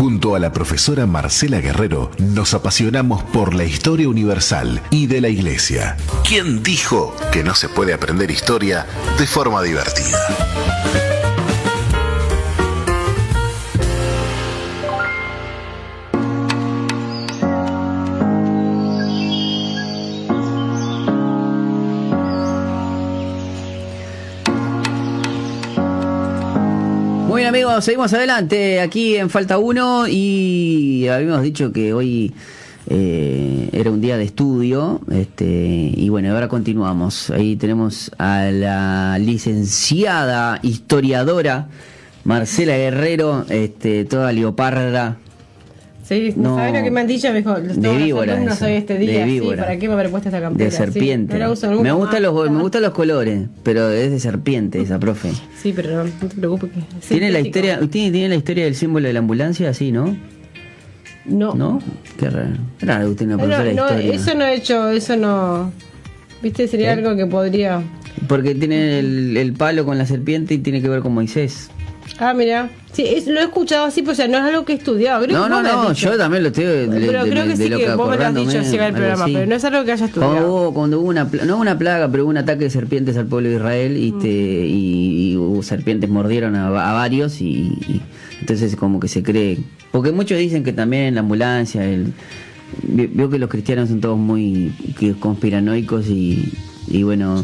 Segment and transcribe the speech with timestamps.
[0.00, 5.28] Junto a la profesora Marcela Guerrero nos apasionamos por la historia universal y de la
[5.28, 5.98] iglesia.
[6.26, 8.86] ¿Quién dijo que no se puede aprender historia
[9.18, 11.19] de forma divertida?
[27.50, 32.32] Amigos, seguimos adelante aquí en Falta 1 y habíamos dicho que hoy
[32.86, 35.46] eh, era un día de estudio este,
[35.92, 37.28] y bueno, ahora continuamos.
[37.30, 41.66] Ahí tenemos a la licenciada historiadora
[42.22, 45.16] Marcela Guerrero, este, toda leoparda.
[46.10, 47.28] Sí, no, ¿sabes lo que me han dicho?
[47.28, 48.40] Me dijo, de víbora.
[48.40, 49.20] No soy este día.
[49.20, 49.58] De víbora.
[49.58, 50.68] Sí, ¿Para qué me habré puesto esta campera?
[50.68, 51.34] De serpiente.
[51.34, 52.32] Sí, no la uso nunca me, gustan más.
[52.32, 55.30] los, me gustan los colores, pero es de serpiente esa profe.
[55.62, 56.72] Sí, pero no, no te preocupes.
[56.72, 59.72] Que es ¿Tiene la, historia, ¿tiene, ¿Tiene la historia del símbolo de la ambulancia?
[59.72, 60.16] Sí, ¿no?
[61.26, 61.54] No.
[61.54, 61.80] ¿No?
[62.18, 62.56] Qué raro.
[62.80, 65.70] Raro usted No, profesora eso no he hecho, eso no.
[66.42, 66.66] ¿Viste?
[66.66, 66.94] Sería ¿Eh?
[66.94, 67.84] algo que podría.
[68.26, 71.70] Porque tiene el, el palo con la serpiente y tiene que ver con Moisés.
[72.22, 72.68] Ah, mira.
[72.92, 75.24] Sí, es- lo he escuchado así, pues o sea, no es algo que he estudiado.
[75.24, 76.90] Creo No, que no, no, yo también lo estoy Pero
[77.24, 79.32] de- creo que de sí que vos me lo has dicho va el programa, así.
[79.32, 80.54] pero no es algo que haya Cuando estudiado.
[80.54, 83.48] hubo, cuando hubo una, no una plaga, pero hubo un ataque de serpientes al pueblo
[83.48, 84.18] de Israel y, Mm.
[84.20, 84.28] te-
[84.66, 87.46] y, y hubo serpientes mordieron a, a varios y,
[87.88, 88.02] y
[88.40, 89.58] entonces como que se cree,
[89.92, 92.12] porque muchos dicen que también la ambulancia, el,
[92.82, 94.72] veo que los cristianos son todos muy
[95.20, 96.52] conspiranoicos y,
[96.90, 97.40] y bueno,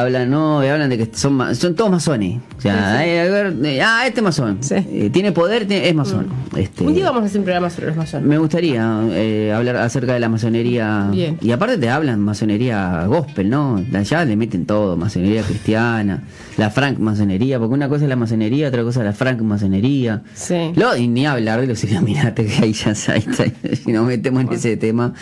[0.00, 3.16] hablan no, hablan de que son son todos masones, o sea, Sí, sí.
[3.16, 4.74] a ver, eh, ah, este es masón, Sí.
[4.76, 6.26] Eh, tiene poder, tiene- es masón,
[6.56, 8.26] este, Un día vamos a hacer un programa sobre los masones.
[8.28, 11.08] me gustaría eh, hablar acerca de la masonería.
[11.10, 11.38] Bien.
[11.40, 13.82] Y aparte te hablan masonería gospel, ¿no?
[13.94, 16.22] Allá le meten todo, masonería cristiana,
[16.56, 20.22] la franc masonería, porque una cosa es la masonería, otra cosa es la franc masonería.
[20.34, 20.72] Sí.
[20.76, 24.76] Lo, y ni hablar de los iluminates que ahí ya si nos metemos en ese
[24.76, 25.14] tema.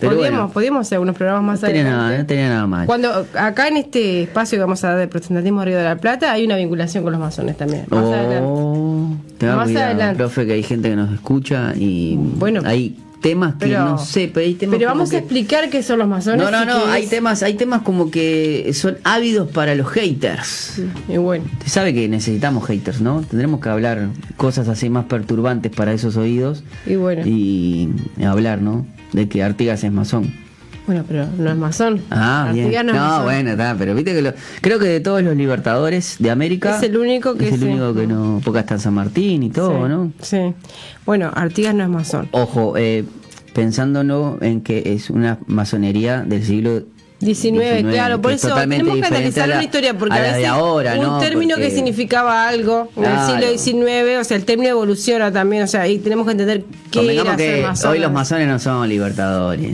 [0.00, 2.06] Pero bueno, podríamos hacer unos programas más no tenía adelante.
[2.06, 2.86] nada, no tenía nada mal.
[2.86, 6.30] Cuando acá en este espacio que vamos a dar de protestantismo Río de la Plata
[6.32, 7.84] hay una vinculación con los masones también.
[7.88, 8.40] Más adelante.
[8.42, 10.16] Oh, tenga Más cuidado, adelante.
[10.18, 14.30] profe, que hay gente que nos escucha y Bueno, hay temas que pero- no sé,
[14.32, 16.40] pero hay temas Pero vamos que- a explicar qué son los masones.
[16.40, 20.80] No, no, no, hay es- temas, hay temas como que son ávidos para los haters.
[21.08, 23.22] Y bueno, Usted sabe que necesitamos haters, ¿no?
[23.22, 24.06] Tendremos que hablar
[24.36, 27.22] cosas así más perturbantes para esos oídos y bueno.
[27.26, 27.88] y
[28.24, 28.86] hablar, ¿no?
[29.12, 30.32] De que Artigas es masón.
[30.86, 32.00] Bueno, pero no es masón.
[32.10, 32.70] Ah, bien.
[32.72, 33.24] No No, es masón.
[33.24, 34.32] bueno, está, pero viste que lo-
[34.62, 37.66] creo que de todos los libertadores de América Es el único que es el sí.
[37.66, 40.12] único que no, porque hasta San Martín y todo, Sí, ¿no?
[40.22, 40.54] Sí.
[41.04, 42.28] Bueno, Artigas no es masón.
[42.32, 43.04] Ojo, eh,
[43.54, 46.82] pensándolo en que es una masonería del siglo
[47.20, 51.02] 19, claro, por eso tenemos que analizar la- una historia porque a veces ahora, un
[51.02, 51.18] ¿no?
[51.18, 53.20] término Porque- que significaba algo en Claro.
[53.48, 56.64] el siglo XIX, o sea, el término evoluciona también, o sea, y tenemos que entender
[56.92, 57.90] qué era ser que masón.
[57.90, 59.72] hoy los masones no son libertadores.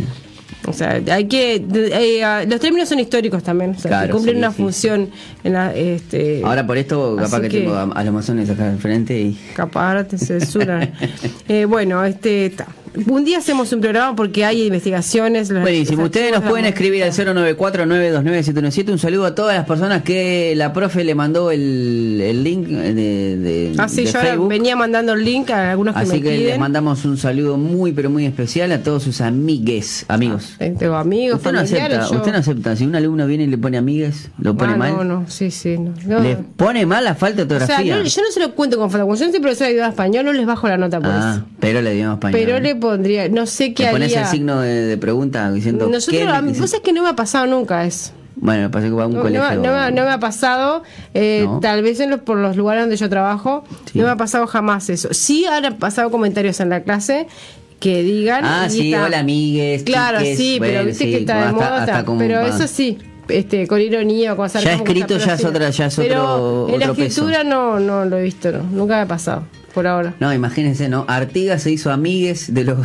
[0.67, 4.37] O sea, hay que eh, los términos son históricos también, o sea, Claro, que cumplen
[4.37, 5.11] sí, una sí, función
[5.45, 8.71] en la este Ahora por esto capaz que, que- tengo a, a los masones acá
[8.71, 9.39] al frente y...
[9.55, 10.91] capaz ahora te censuran.
[11.49, 12.67] Eh, bueno, este ta.
[13.07, 15.53] Un día hacemos un programa porque hay investigaciones.
[15.53, 18.91] Buenísimo, ustedes nos pueden escribir al 094-929-717.
[18.93, 22.95] Un saludo a todas las personas que la profe le mandó el, el link de,
[23.37, 24.49] de, Ah, sí, de yo Facebook.
[24.49, 27.93] venía mandando el link a algunos que Así me que les mandamos un saludo muy
[27.93, 30.55] pero muy especial a todos sus amigues, amigos.
[30.61, 32.77] Eh, Tengo amigos, usted no acepta, yo- usted no acepta.
[32.77, 34.93] Si un alumno viene y le pone amigues, lo pone Ah, mal.
[34.97, 35.77] No, no, sí, sí.
[35.79, 36.21] No, no.
[36.21, 37.97] Le pone mal la falta de O sea, ortografía.
[37.97, 39.05] no- yo no se lo cuento con falta.
[39.05, 41.47] Como yo soy profesora de idioma español, no les bajo la nota por ah, eso.
[41.61, 42.41] pero le dio español.
[42.41, 44.23] Pero le pondría, no sé qué Le pones haría.
[44.23, 46.29] el signo de, de pregunta diciendo Nosotros, ¿qué?
[46.29, 48.13] a mí- vos sabés que no me ha pasado nunca eso.
[48.37, 49.43] Bueno, pasa que va a un No, colegio.
[49.55, 50.83] no me- no me ha pasado,
[51.15, 53.99] eh, tal vez en los, por los lugares donde yo trabajo, Sí.
[53.99, 55.09] no me ha pasado jamás eso.
[55.13, 57.27] Sí han pasado comentarios en la clase
[57.81, 58.45] que digan.
[58.45, 59.83] Ah, y sí, está- hola amigues.
[59.85, 60.37] Claro, chiques.
[60.39, 61.83] sí, pero viste sí, que está de moda.
[61.85, 65.87] hasta pero eso sí, este, con ironía o con Ya escrito ya es otra- ya
[65.87, 67.03] es Pero otro- en la peso.
[67.03, 68.63] escritura no, no lo he visto, no.
[68.65, 70.15] Nunca me ha pasado, por ahora.
[70.21, 71.05] No, imagínense, ¿no?
[71.09, 72.79] Artigas se hizo amigues de los.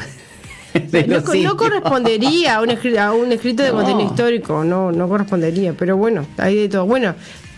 [0.91, 3.75] de No, los correspondería a un, escri- a un escrito de No.
[3.77, 6.86] contenido histórico, no, no correspondería, pero bueno, hay de todo.
[6.86, 7.15] Bueno,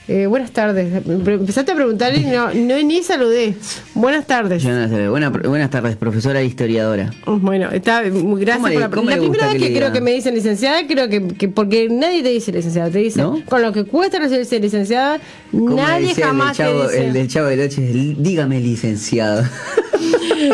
[0.08, 0.92] eh, buenas tardes.
[1.08, 3.56] Empezaste a preguntar y no, no ni saludé.
[3.94, 4.62] Buenas tardes.
[4.64, 5.08] Yo no sé.
[5.08, 7.12] Buena- buenas tardes, profesora e historiadora.
[7.26, 10.02] Bueno, está muy gracias ¿Cómo le- por la, cómo la primera vez que creo que
[10.02, 13.42] me dicen licenciada, creo que, que porque nadie te dice licenciada, te dice ¿No?
[13.46, 15.20] con lo que cuesta recibirse licenciada,
[15.52, 17.06] ¿Cómo nadie jamás el chavo, te dice.
[17.08, 17.82] El del chavo de noche,
[18.18, 19.44] dígame licenciado.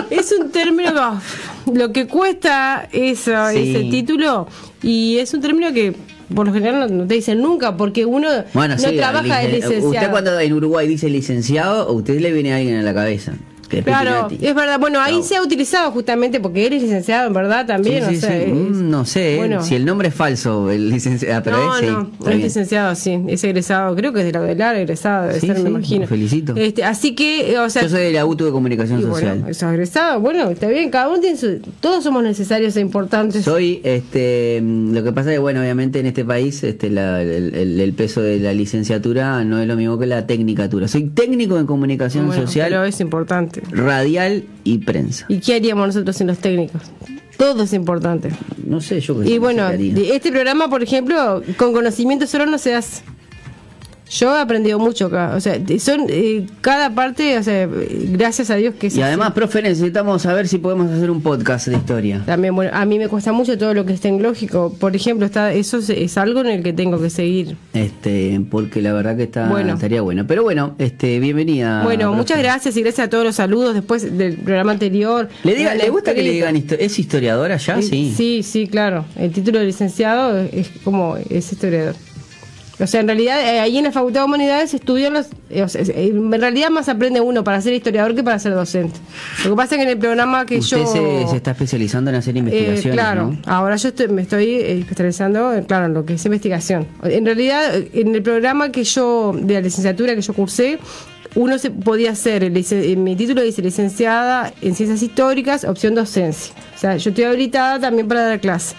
[0.09, 1.21] Es un término
[1.73, 3.69] lo que cuesta eso, Sí.
[3.73, 4.45] ese título
[4.83, 5.95] y es un término que
[6.33, 9.51] por lo general no, te dicen nunca porque uno Bueno, no sí, trabaja de licen-
[9.55, 9.89] licenciado.
[9.89, 13.33] Usted cuando en Uruguay dice licenciado, a usted le viene alguien a la cabeza.
[13.67, 14.79] Claro, es verdad.
[14.79, 18.03] Bueno, ahí se ha utilizado justamente porque eres licenciado en verdad también.
[18.05, 18.43] Sí, sí, o sea, sí.
[18.45, 19.63] es- Mm, no sé, bueno.
[19.63, 23.43] si el nombre es falso, el licenciado, pero no, es, no, es licenciado, sí, es
[23.43, 26.07] egresado, creo que es de la UDELAR, egresado, debe Sí, ser, me imagino.
[26.07, 26.55] felicito.
[26.55, 29.37] Este, así que, o sea, Yo soy de la UTU de Comunicación Social.
[29.39, 33.43] bueno, es egresado, bueno, está bien, cada uno tiene su, todos somos necesarios e importantes.
[33.43, 37.21] Soy, este, mm, lo que pasa es que, bueno, obviamente en este país este, la-
[37.21, 40.87] el, el- el peso de la licenciatura no es lo mismo que la tecnicatura.
[40.87, 43.56] Soy técnico en comunicación Bueno, social, pero es importante.
[43.71, 45.25] Radial y prensa.
[45.29, 46.81] ¿Y qué haríamos nosotros sin los técnicos?
[47.37, 48.31] Todo es importante.
[48.65, 52.73] No sé, yo sé Y bueno, este programa, por ejemplo, con conocimiento solo no se
[52.73, 53.03] hace.
[54.09, 55.33] Yo he aprendido mucho acá.
[55.35, 57.67] O sea, son eh, cada parte, o sea,
[58.11, 61.67] gracias a Dios que se Y además, profe, necesitamos saber si podemos hacer un podcast
[61.67, 62.21] de historia.
[62.25, 64.73] También, bueno, a mí me cuesta mucho todo lo que es tecnológico.
[64.79, 67.57] Por ejemplo, está eso es, es algo en el que tengo que seguir.
[67.73, 69.73] Este, porque la verdad que está, Bueno.
[69.73, 70.25] estaría bueno.
[70.27, 71.83] Pero bueno, este, bienvenida.
[71.83, 72.17] bueno, profe.
[72.17, 75.29] muchas gracias y gracias a todos los saludos después del programa anterior.
[75.43, 77.77] ¿Le, diga, ¿Le gusta que le digan histo- ¿Es historiadora ya?
[77.79, 78.13] Eh, Sí.
[78.15, 79.05] Sí, sí, claro.
[79.15, 81.95] El título de licenciado es como es historiador.
[82.79, 85.27] O sea, en realidad, eh, ahí en la Facultad de Humanidades estudian los.
[85.49, 88.53] eh, o sea, eh, en realidad, más aprende uno para ser historiador que para ser
[88.53, 88.99] docente.
[89.43, 90.85] Lo que pasa es que en el programa que Usted yo.
[90.85, 93.37] se, se está especializando en hacer Eh, investigaciones, claro, ¿no?
[93.51, 96.85] ahora yo estoy- me estoy especializando claro, en lo que es investigación.
[97.03, 100.77] En realidad, en el programa que yo, de la licenciatura que yo cursé,
[101.35, 102.49] uno se podía hacer,
[102.97, 106.53] mi título dice licenciada en ciencias históricas, opción docencia.
[106.75, 108.75] O sea, yo estoy habilitada también para dar clase.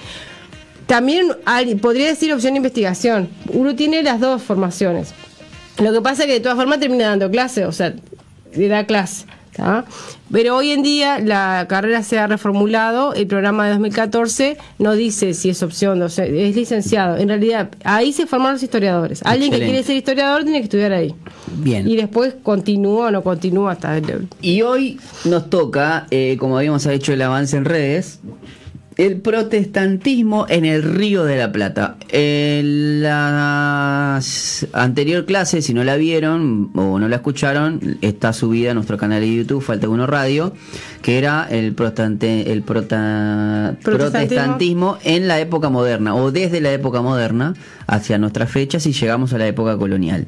[0.89, 3.29] También hay- podría decir opción de investigación.
[3.53, 5.13] Uno tiene las dos formaciones.
[5.81, 7.95] Lo que pasa es que de todas formas termina dando clase, o sea,
[8.57, 9.27] le da clase.
[9.55, 9.85] ¿tá?
[10.33, 15.35] Pero hoy en día la carrera se ha reformulado, el programa de 2014 no dice
[15.35, 17.17] si es opción, o sea, es licenciado.
[17.19, 19.21] En realidad, ahí se forman los historiadores.
[19.25, 21.15] Alguien que quiere ser historiador tiene que estudiar ahí.
[21.59, 21.87] Bien.
[21.89, 24.29] Y después continúa o no continúa hasta el...
[24.41, 28.21] Y hoy nos toca, eh, como habíamos hecho el avance en redes,
[28.99, 31.97] el protestantismo en el Río de la Plata.
[32.11, 34.21] En la
[34.73, 39.21] anterior clase, si no la vieron o no la escucharon, está subida a nuestro canal
[39.21, 40.53] de YouTube, Falta Uno Radio,
[41.03, 44.19] que era el, protestante, el prota- Protestantismo.
[44.29, 47.55] protestantismo en la época moderna o desde la época moderna
[47.87, 50.27] hacia nuestras fechas y llegamos a la época colonial.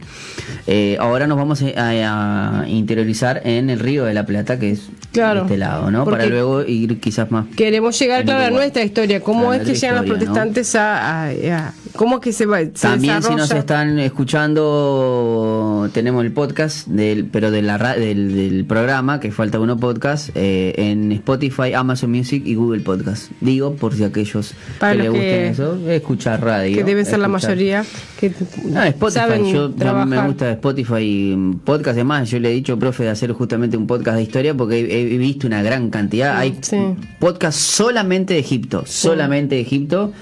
[0.66, 4.88] Eh, ahora nos vamos a, a interiorizar en el Río de la Plata, que es
[5.12, 6.04] Claro, de este lado, ¿no?
[6.04, 7.46] Para luego ir quizás más.
[7.56, 9.20] Queremos llegar, claro, a nuestra historia.
[9.20, 12.60] ¿Cómo Claro, es que llegan los protestantes a, a- a- ¿Cómo es que se va?
[12.60, 18.64] se También si nos están escuchando, tenemos el podcast, del, pero de la, del, del
[18.64, 23.30] programa, que falta uno podcast, eh, en Spotify, Amazon Music y Google Podcast.
[23.40, 26.76] Digo, por si aquellos Para que les gusten eso, escuchar radio.
[26.76, 27.84] que deben ser la mayoría
[28.18, 28.32] que
[28.74, 32.78] Ah, Spotify, saben yo, yo me gusta Spotify mm, podcast, además yo le he dicho,
[32.78, 36.36] profe, de hacer justamente un podcast de historia porque he, he visto una gran cantidad,
[36.36, 36.76] hay Sí.
[37.18, 40.12] podcast solamente de Egipto, solamente de Egipto,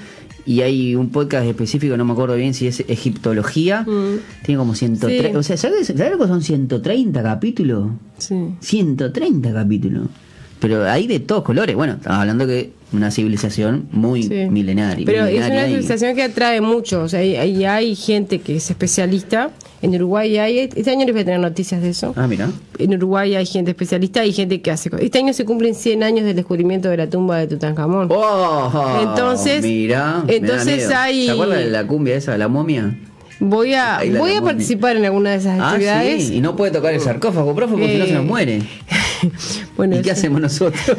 [0.46, 3.84] y hay un podcast específico, no me acuerdo bien si es egiptología,
[4.44, 5.32] tiene como 130, Mm.
[5.32, 5.36] Sí.
[5.36, 7.88] o sea, ¿sabes, ¿sabes lo que son 130 capítulos?
[8.18, 8.34] Sí.
[8.60, 10.06] 130 capítulos.
[10.60, 11.74] Pero hay de todos colores.
[11.76, 14.46] Bueno, estamos hablando que una civilización muy Sí.
[14.50, 15.04] milenaria.
[15.06, 17.02] Pero es una y- civilización que atrae mucho.
[17.02, 19.50] O sea, hay, hay, hay gente que es especialista.
[19.82, 20.58] En Uruguay hay.
[20.58, 22.12] Este año les voy a tener noticias de eso.
[22.16, 22.50] Ah, mira.
[22.78, 24.90] En Uruguay hay gente especialista y gente que hace.
[25.00, 28.08] Este año se cumplen 100 años del descubrimiento de la tumba de Tutankamón.
[28.10, 32.96] Oh, Entonces- mira, entonces hay- ¿Se acuerdan de la cumbia esa, la momia?
[33.40, 36.24] Voy a, voy a participar en alguna de esas Ah, actividades.
[36.26, 38.58] sí, y no puede tocar el sarcófago, profe, porque si no se nos Eh, muere.
[39.76, 40.80] bueno, ¿Y qué hacemos nosotros?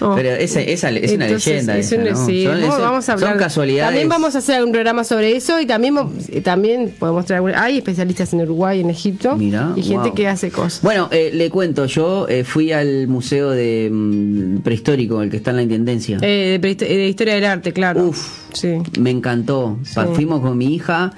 [0.00, 1.78] Pero esa, esa es una Entonces, leyenda.
[1.78, 2.26] es esa, una- ¿no?
[2.26, 3.30] sí, son, vamos, eso- vamos a hablar.
[3.30, 3.88] son casualidades.
[3.90, 5.96] También vamos a hacer un programa sobre eso y también,
[6.28, 7.54] eh, también podemos traer.
[7.56, 10.14] Hay especialistas en Uruguay, en Egipto Mirá, y gente wow.
[10.14, 10.80] que hace cosas.
[10.82, 15.50] Bueno, eh, le cuento, yo eh, fui al museo de mm, prehistórico, el que está
[15.50, 16.18] en la intendencia.
[16.20, 18.04] Eh, de, prehisto- de historia del arte, claro.
[18.08, 18.44] Uf.
[18.52, 18.74] Sí.
[18.98, 19.78] Me encantó.
[19.84, 20.00] Sí.
[20.14, 21.12] Fuimos con mi hija.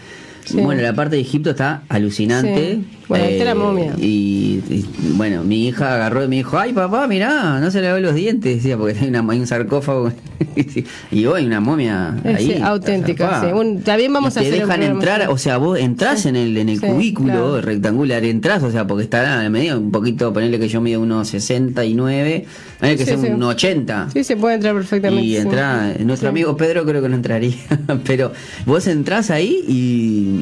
[0.47, 0.61] Sí.
[0.61, 2.77] Bueno, la parte de Egipto está alucinante.
[2.77, 2.85] Sí.
[3.09, 3.93] Bueno, está la momia.
[3.99, 4.85] Y, y,
[5.15, 8.15] bueno, mi hija agarró y me dijo, ay papá, mirá, no se le ven los
[8.15, 10.13] dientes, decía, porque hay, una, hay un sarcófago.
[11.11, 12.47] y hoy una momia ahí.
[12.47, 13.53] sí, auténtica, sí.
[13.53, 16.57] Bueno, también vamos Y a te hacer dejan entrar, o sea, vos entrás en el,
[16.57, 17.61] en el cubículo claro.
[17.61, 21.29] rectangular, entrás, o sea, porque está a medida, un poquito, ponerle que yo mido unos
[21.29, 22.45] 69,
[22.81, 24.09] ponerle que sea un 80.
[24.13, 25.25] Sí, se puede entrar perfectamente.
[25.25, 27.55] Y entra, nuestro amigo Pedro creo que no entraría,
[28.05, 28.33] pero
[28.65, 30.36] vos entrás ahí y,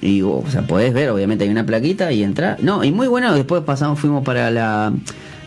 [0.00, 2.56] y, o sea, podés ver, obviamente hay una plaquita y entra.
[2.62, 4.92] No, y muy bueno, después pasamos, fuimos para la,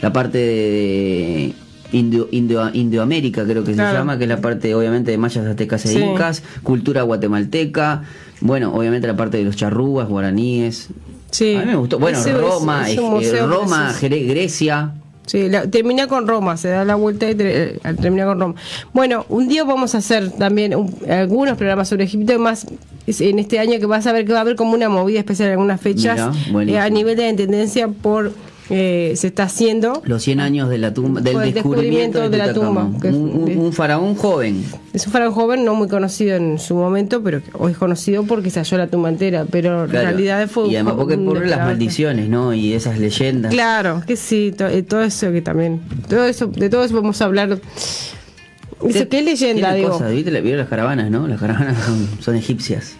[0.01, 1.53] la parte de
[1.91, 5.86] Indio, Indio- Indoamérica, creo que se llama, que es la parte obviamente de mayas, aztecas
[5.86, 6.00] e Sí.
[6.00, 8.03] incas, cultura guatemalteca,
[8.41, 10.89] bueno, obviamente la parte de los charrúas, guaraníes.
[11.31, 11.55] Sí.
[11.55, 12.00] A mí me gustó.
[12.00, 14.91] Bueno, Ese es- Roma, es eh, Roma, Grecia.
[15.25, 18.55] Sí, la- termina con Roma, se da la vuelta y eh, termina con Roma.
[18.91, 22.67] Bueno, un día vamos a hacer también un- algunos programas sobre Egipto, más
[23.07, 25.19] es en este año que vas a ver que va a haber como una movida
[25.19, 28.31] especial en algunas fechas Mirá, eh, a nivel de la intendencia por
[28.69, 30.01] eh, se está haciendo.
[30.05, 33.57] Los 100 años de la tumba, del descubrimiento, descubrimiento de la tumba, que- Un, un-
[33.57, 34.63] un faraón joven.
[34.93, 38.50] Es un faraón joven, no muy conocido en su momento, pero hoy es conocido porque
[38.50, 40.07] se halló la tumba entera, pero en Claro.
[40.07, 42.53] realidad fue y además porque por las maldiciones, ¿no?
[42.53, 43.51] Y esas leyendas.
[43.53, 47.22] Claro, que sí, to- eh, todo eso que también, todo eso, de todo eso vamos
[47.22, 47.60] a hablar.
[48.90, 49.90] Eso, ¿Qué leyenda, Tiene digo?
[49.92, 50.42] cosas, ¿viste?
[50.42, 51.28] ¿Vieron las caravanas, no?
[51.28, 52.96] Las caravanas son, son egipcias.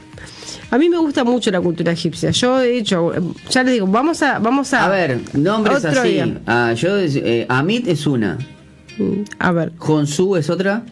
[0.72, 2.32] A mí me gusta mucho la cultura egipcia.
[2.32, 3.12] Yo, de hecho,
[3.50, 4.86] ya les digo, vamos a, vamos a.
[4.86, 6.14] A ver, nombres otro así.
[6.14, 6.42] día.
[6.48, 8.38] Ah, yo, eh, Amit es una.
[8.98, 10.84] Mm, A ver, Honsu es otra.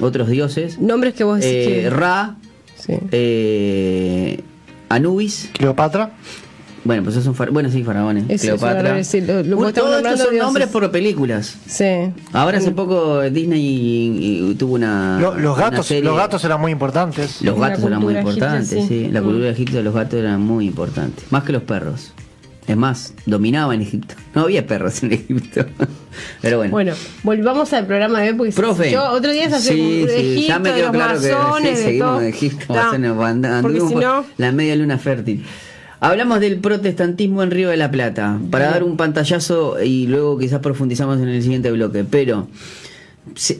[0.00, 0.78] Otros dioses.
[0.78, 2.36] nombres que vos decís Eh, que- Ra.
[2.76, 2.94] Sí.
[3.10, 4.40] eh,
[4.88, 5.50] Anubis.
[5.52, 6.12] Cleopatra.
[6.84, 8.24] Bueno, pues esos son fara- bueno, sí, faraones.
[8.28, 9.02] Eso, Cleopatra.
[9.04, 11.56] sí, lo- lo- Un- estamos Todos estos son nombres por películas.
[11.66, 11.84] Sí.
[12.32, 15.18] Ahora hace poco Disney y- y tuvo una.
[15.20, 17.42] Lo- los, una gatos, serie- los gatos eran muy importantes.
[17.42, 18.86] Los gatos eran muy egipcia, importantes, sí.
[18.88, 19.08] sí.
[19.12, 19.24] La Mm.
[19.24, 21.22] cultura egipcia de los gatos era muy importante.
[21.30, 22.12] Más que los perros.
[22.66, 24.14] Es más, dominaban Egipto.
[24.34, 25.64] No había perros en Egipto.
[26.42, 26.70] Pero bueno.
[26.70, 26.92] Bueno,
[27.22, 28.90] volvamos al programa de hoy, porque Profe.
[28.90, 31.28] yo otro día se hace Sí, de sí, Egipto, ya me de los claro que
[31.28, 32.20] sí, de seguimos todo.
[32.20, 35.44] de Egipto, and- porque si por no, la media luna fértil.
[36.00, 40.60] Hablamos del protestantismo en Río de la Plata, para dar un pantallazo y luego quizás
[40.60, 42.46] profundizamos en el siguiente bloque, pero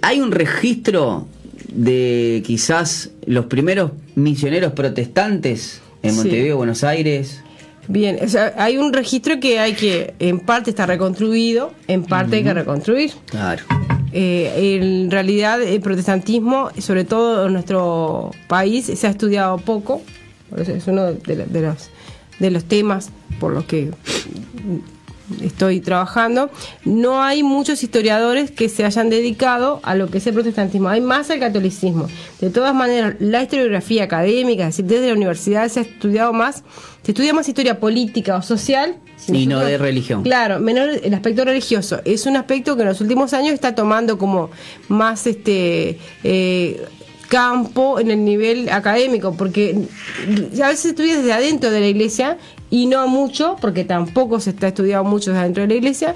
[0.03, 1.27] hay un registro
[1.73, 6.17] de quizás los primeros misioneros protestantes en Sí.
[6.17, 7.41] Montevideo, Buenos Aires.
[7.89, 12.37] Bien, o sea, hay un registro que hay que, en parte está reconstruido, en parte
[12.37, 13.11] hay que reconstruir.
[13.27, 13.65] Claro.
[14.13, 20.03] Eh, en realidad el protestantismo, sobre todo en nuestro país, se ha estudiado poco.
[20.57, 21.91] Es uno de, la- de los,
[22.39, 23.91] de los temas por los que
[25.43, 26.51] estoy trabajando.
[26.85, 30.89] No hay muchos historiadores que se hayan dedicado a lo que es el protestantismo.
[30.89, 32.09] Hay más al catolicismo.
[32.41, 36.65] De todas maneras, la historiografía académica, es decir, desde la universidad se ha estudiado más,
[37.03, 38.97] se estudia más historia política o social.
[39.17, 40.23] Si Y no de religión.
[40.23, 42.01] Claro, menor el aspecto religioso.
[42.05, 44.51] Es un aspecto que en los últimos años está tomando como
[44.89, 46.87] más este eh,
[47.29, 49.87] campo en el nivel académico, porque
[50.63, 52.39] a veces se estudia desde adentro de la iglesia
[52.71, 56.15] y no mucho, porque tampoco se está estudiando mucho desde adentro de la iglesia,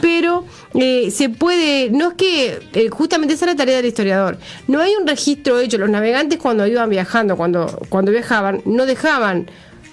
[0.00, 0.44] pero
[0.74, 4.80] eh, se puede, no es que, eh, justamente esa es la tarea del historiador, no
[4.80, 9.46] hay un registro hecho, los navegantes cuando iban viajando, cuando, cuando viajaban, no dejaban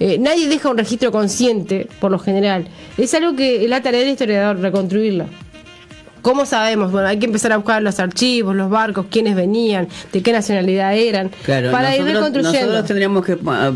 [0.04, 2.68] eh, nadie deja un registro consciente, por lo general.
[2.98, 5.28] Es algo que es la tarea del historiador, reconstruirlo.
[6.22, 6.92] ¿Cómo sabemos?
[6.92, 10.96] Bueno, hay que empezar a buscar los archivos, los barcos, quiénes venían, de qué nacionalidad
[10.96, 12.60] eran, Claro, para ir nosotros, reconstruyendo.
[12.68, 13.74] nosotros tendríamos que pa-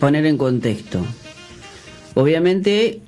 [0.00, 1.00] poner en contexto.
[2.14, 3.00] Obviamente,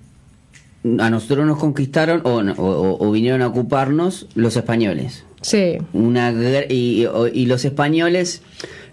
[0.98, 5.24] a nosotros nos conquistaron o, o- o vinieron a ocuparnos los españoles.
[5.40, 6.32] Sí, Una,
[6.70, 8.40] y, y los españoles,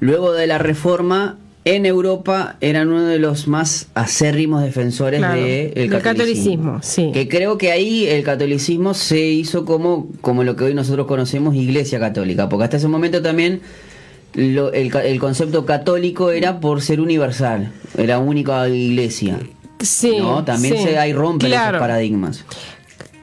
[0.01, 5.68] luego de la reforma, en Europa eran uno de los más acérrimos defensores Claro, de
[5.75, 6.74] el del catolicismo.
[6.74, 7.12] catolicismo, sí.
[7.13, 11.53] Que creo que ahí el catolicismo se hizo como, como lo que hoy nosotros conocemos
[11.56, 13.62] Iglesia Católica, porque hasta ese momento también
[14.34, 19.38] lo- el, el concepto católico era por ser universal, era única iglesia.
[19.80, 20.15] sí.
[20.20, 20.44] ¿no?
[20.44, 20.84] También sí.
[20.84, 22.46] se ahí rompen claro, esos paradigmas.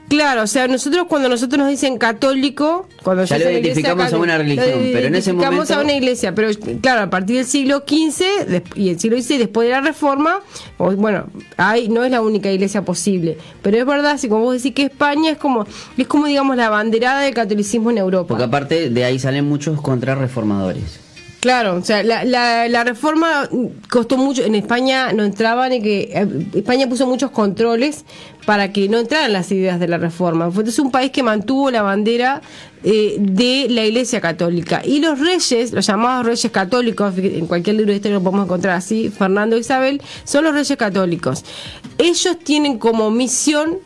[0.09, 4.39] Claro, o sea, nosotros cuando nosotros nos dicen católico, cuando Ya lo identificamos a una
[4.39, 6.49] religión, pero en ese identificamos momento- a una iglesia, pero
[6.81, 10.41] claro, a partir del siglo XV y el siglo XVI, después de la reforma,
[10.79, 11.27] bueno,
[11.59, 14.85] hay, no es la única iglesia posible, pero es verdad, si como vos decís que
[14.85, 18.29] España es como, es como digamos la banderada del catolicismo en Europa.
[18.29, 21.01] Porque aparte de ahí salen muchos contrarreformadores.
[21.41, 23.49] Claro, o sea, la, la, reforma
[23.89, 24.43] costó mucho.
[24.43, 28.05] En España no entraban y que eh, España puso muchos controles
[28.45, 30.51] para que no entraran las ideas de la reforma.
[30.51, 32.43] Fue entonces un país que mantuvo la bandera
[32.83, 34.83] eh, de la Iglesia Católica.
[34.85, 38.77] Y los reyes, los llamados reyes católicos, en cualquier libro de historia lo podemos encontrar
[38.77, 41.45] así, Fernando e Isabel, son los reyes católicos.
[41.99, 43.79] Ellos tienen como misión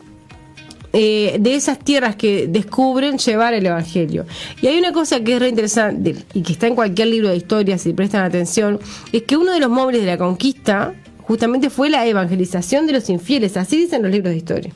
[0.95, 4.25] eh, de esas tierras que descubren llevar el Evangelio.
[4.61, 7.35] Y hay una cosa que es re interesante y que está en cualquier libro de
[7.35, 8.79] historia, si prestan atención,
[9.11, 13.09] es que uno de los móviles de la conquista justamente fue la evangelización de los
[13.09, 14.71] infieles, así dicen los libros de historia.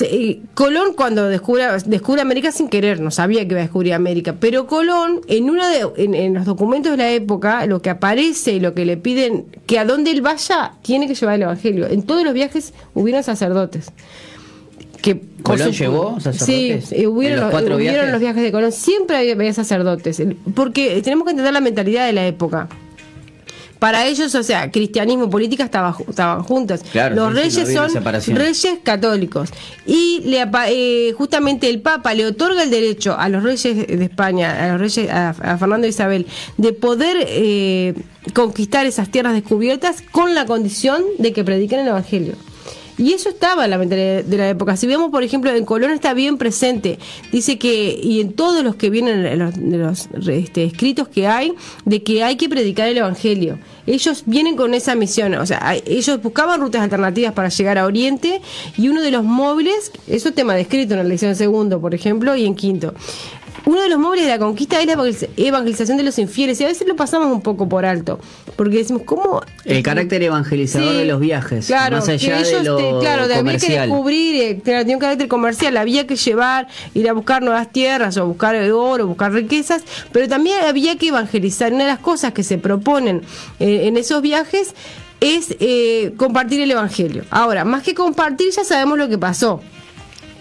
[0.00, 4.36] Eh, Colón cuando descubre, descubre América sin querer, no sabía que iba a descubrir América,
[4.38, 8.52] pero Colón en uno de en, en los documentos de la época, lo que aparece
[8.52, 11.88] y lo que le piden que a donde él vaya tiene que llevar el evangelio.
[11.88, 13.90] En todos los viajes hubieron sacerdotes.
[15.02, 16.88] Que ¿Colón llevó sacerdotes?
[16.88, 18.12] Sí, hubieron, ¿En los cuatro hubieron viajes?
[18.12, 20.22] los viajes de Colón, siempre había, había sacerdotes,
[20.54, 22.68] porque tenemos que entender la mentalidad de la época.
[23.78, 26.44] para ellos, o sea, cristianismo y política estaban, estaban.
[26.92, 27.90] Claro, Los no reyes son
[28.36, 29.48] reyes católicos.
[29.86, 34.66] Y le eh, justamente el Papa le otorga el derecho a los reyes de España,
[34.66, 36.26] a los reyes, a, a Fernando e Isabel,
[36.58, 37.94] de poder eh,
[38.34, 42.34] conquistar esas tierras descubiertas con la condición de que prediquen el Evangelio.
[43.00, 44.76] Y eso estaba en la mentalidad de la época.
[44.76, 46.98] Si vemos, por ejemplo, en Colón está bien presente.
[47.32, 51.26] Dice que, y en todos los que vienen, en los, de los este, escritos que
[51.26, 51.54] hay,
[51.86, 53.58] de que hay que predicar el Evangelio.
[53.86, 55.32] Ellos vienen con esa misión.
[55.36, 58.42] O sea, ellos buscaban rutas alternativas para llegar a Oriente
[58.76, 62.36] y uno de los móviles, eso es tema descrito en la lección segundo, por ejemplo,
[62.36, 62.92] y en quinto.
[63.66, 66.64] Uno de los móviles de la conquista es la evangeliz- evangelización de los infieles y
[66.64, 68.18] a veces lo pasamos un poco por alto,
[68.56, 69.42] porque decimos, ¿cómo?
[69.64, 73.00] El carácter evangelizador Sí, de los viajes, claro, más allá que de ellos lo te-
[73.00, 73.88] claro, de había que comercial.
[73.88, 78.26] descubrir, eh, tiene un carácter comercial, había que llevar, ir a buscar nuevas tierras o
[78.26, 81.72] buscar oro, buscar riquezas, pero también había que evangelizar.
[81.72, 83.22] Una de las cosas que se proponen
[83.60, 84.74] eh, en esos viajes
[85.20, 87.24] es eh, compartir el evangelio.
[87.30, 89.60] Ahora, más que compartir, ya sabemos lo que pasó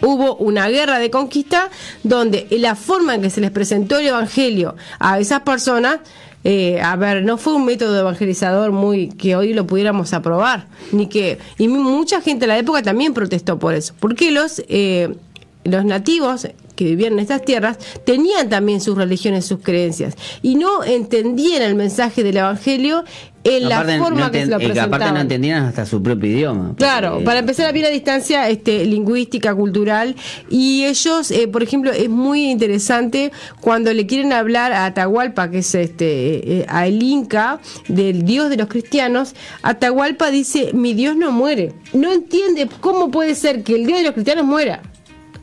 [0.02, 1.70] hubo una guerra de conquista
[2.04, 6.00] donde la forma en que se les presentó el evangelio a esas personas
[6.46, 11.08] eh, a ver, no fue un método evangelizador muy que hoy lo pudiéramos aprobar, ni
[11.08, 15.18] que y mucha gente en la época también protestó por eso, porque los eh,
[15.66, 20.84] los nativos que vivían en estas tierras tenían también sus religiones, sus creencias y no
[20.84, 23.04] entendían el mensaje del evangelio
[23.44, 24.94] en Aparte, la forma no que se lo enten- eh, presentaban.
[25.02, 26.74] aparte no entendían hasta su propio idioma.
[26.78, 30.16] Claro, porque- para empezar había una distancia este, lingüística, cultural,
[30.50, 35.60] y ellos, eh, por ejemplo, es muy interesante cuando le quieren hablar a Atahualpa, que
[35.60, 41.16] es este, eh, a el Inca, del dios de los cristianos, Atahualpa dice, mi dios
[41.16, 41.74] no muere.
[41.94, 44.82] No entiende cómo puede ser que el dios de los cristianos muera.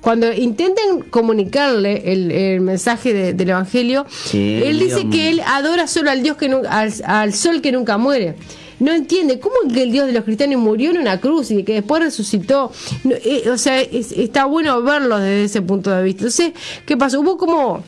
[0.07, 5.41] Cuando intenten comunicarle el, el mensaje de- del Evangelio, Sí, él dice Dios que él
[5.45, 8.37] adora solo al Dios que nu- al, al sol que nunca muere.
[8.79, 11.73] No entiende cómo que el Dios de los cristianos murió en una cruz y que
[11.75, 12.71] después resucitó.
[13.03, 16.21] No, eh, o sea, es- está bueno verlo desde ese punto de vista.
[16.21, 16.53] Entonces,
[16.87, 17.19] ¿qué pasó?
[17.21, 17.83] Hubo como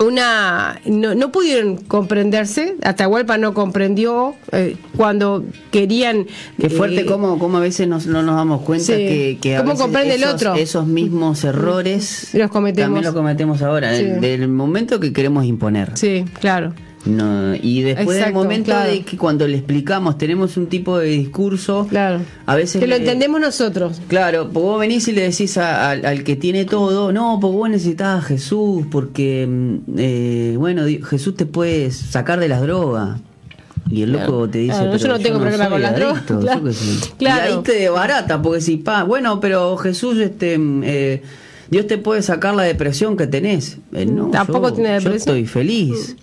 [0.00, 6.26] una no, no pudieron comprenderse Atahualpa no comprendió eh, cuando querían
[6.58, 8.92] Qué fuerte eh, cómo a veces nos- no nos damos cuenta Sí.
[8.92, 10.54] que, que a ¿Cómo veces comprende el esos, otro?
[10.54, 12.86] esos mismos errores Los cometemos.
[12.86, 14.04] también los cometemos ahora, Sí.
[14.04, 15.90] del, del momento que queremos imponer.
[15.96, 16.72] sí claro
[17.04, 18.90] No, y después del momento claro.
[18.90, 22.94] de que cuando le explicamos tenemos un tipo de discurso, claro a veces que lo
[22.96, 26.64] le- entendemos nosotros Claro, porque vos venís y le decís a- al- al que tiene
[26.64, 32.38] todo, no, porque vos necesitas a Jesús, porque, mm, eh, bueno, Jesús te puede sacar
[32.38, 33.18] de las drogas.
[33.90, 34.48] Y el loco Claro.
[34.48, 36.64] te dice, Claro, yo no tengo problema con las drogas, yo claro.
[36.64, 37.10] qué sé".
[37.18, 37.50] Claro.
[37.50, 41.22] Y ahí te desbarata, porque si, pa, bueno, pero Jesús, este, mm, eh,
[41.68, 43.78] Dios te puede sacar la depresión que tenés.
[43.92, 45.16] Eh, no, Tampoco yo- tiene Yo depresión.
[45.16, 46.16] estoy feliz.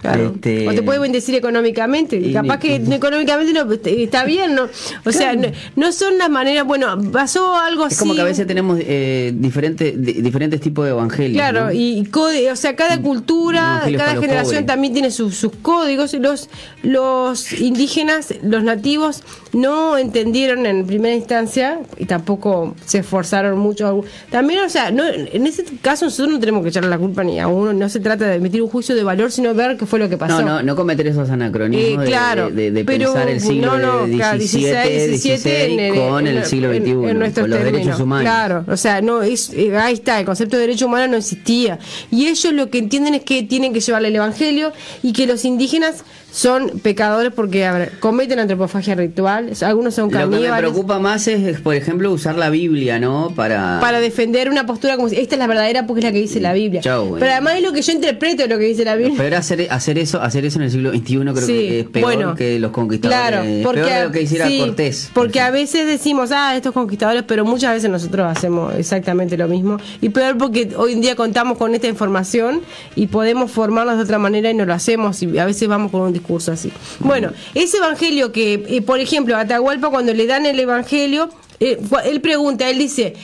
[0.00, 0.32] Claro.
[0.34, 2.16] Este, o te puede bendecir económicamente.
[2.16, 4.68] Y capaz que económicamente no, está bien, ¿no?
[5.04, 6.64] O sea, no, no son las maneras.
[6.64, 7.94] Bueno, pasó algo así.
[7.94, 11.36] Es como que a veces tenemos eh, diferentes, di- diferentes tipos de evangelios.
[11.36, 11.72] Claro, ¿no?
[11.72, 14.66] y code- o sea, cada cultura, Evangelios cada generación pobres.
[14.66, 16.14] también tiene sus, sus códigos.
[16.14, 16.48] Los,
[16.82, 19.22] los indígenas, los nativos,
[19.60, 24.02] no entendieron en primera instancia y tampoco se esforzaron mucho.
[24.30, 27.38] También, o sea, no, en ese caso nosotros no tenemos que echarle la culpa ni
[27.40, 29.98] a uno, no se trata de emitir un juicio de valor, sino ver qué fue
[29.98, 30.40] lo que pasó.
[30.42, 33.78] No, no, no cometer esos anacronismos Eh, de- claro, de, de pero pensar el siglo
[33.78, 37.50] no, no, claro, 17, 16 en- en- con el siglo en- XXI, en nuestros con
[37.50, 37.80] los términos.
[37.86, 38.22] derechos humanos.
[38.24, 41.78] Claro, o sea, no es eh, ahí está, el concepto de derecho humano no existía.
[42.10, 45.44] Y ellos lo que entienden es que tienen que llevarle el evangelio y que los
[45.44, 50.58] indígenas son pecadores porque a ver, cometen antropofagia ritual, algunos son Lo que me caníbales.
[50.58, 53.32] preocupa más es, es, por ejemplo, usar la Biblia, ¿no?
[53.34, 53.78] Para...
[53.80, 56.40] Para defender una postura como si esta es la verdadera porque es la que dice
[56.40, 56.80] la Biblia.
[56.80, 57.16] Chau.
[57.18, 59.14] Pero además es lo que yo interpreto lo que dice la Biblia.
[59.16, 62.04] Pero hacer, hacer eso hacer eso en el siglo XXI creo Sí, que es peor
[62.04, 63.20] bueno, que los conquistadores.
[63.28, 65.10] Claro, es porque, peor de lo que hiciera sí, Cortés.
[65.14, 69.78] Porque a veces decimos, ah, estos conquistadores, pero muchas veces nosotros hacemos exactamente lo mismo.
[70.00, 72.60] Y peor porque hoy en día contamos con esta información
[72.94, 76.02] y podemos formarnos de otra manera y no lo hacemos y a veces vamos con
[76.02, 76.72] un discurso así.
[77.00, 82.20] Bueno, ese evangelio que, eh, por ejemplo, Atahualpa cuando le dan el evangelio, eh, él
[82.20, 83.14] pregunta, él dice,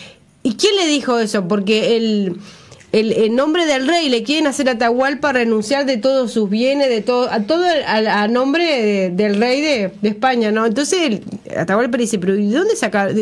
[0.43, 1.47] ¿y quién le dijo eso?
[1.47, 2.37] Porque él
[3.01, 7.01] el, nombre del rey le quieren hacer a Atahualpa renunciar de todos sus bienes, de
[7.01, 10.65] todo, a todo a, a nombre de- del rey de, España, ¿no?
[10.67, 11.21] Entonces
[11.57, 13.13] Atahualpa dice, pero ¿y de dónde sacar?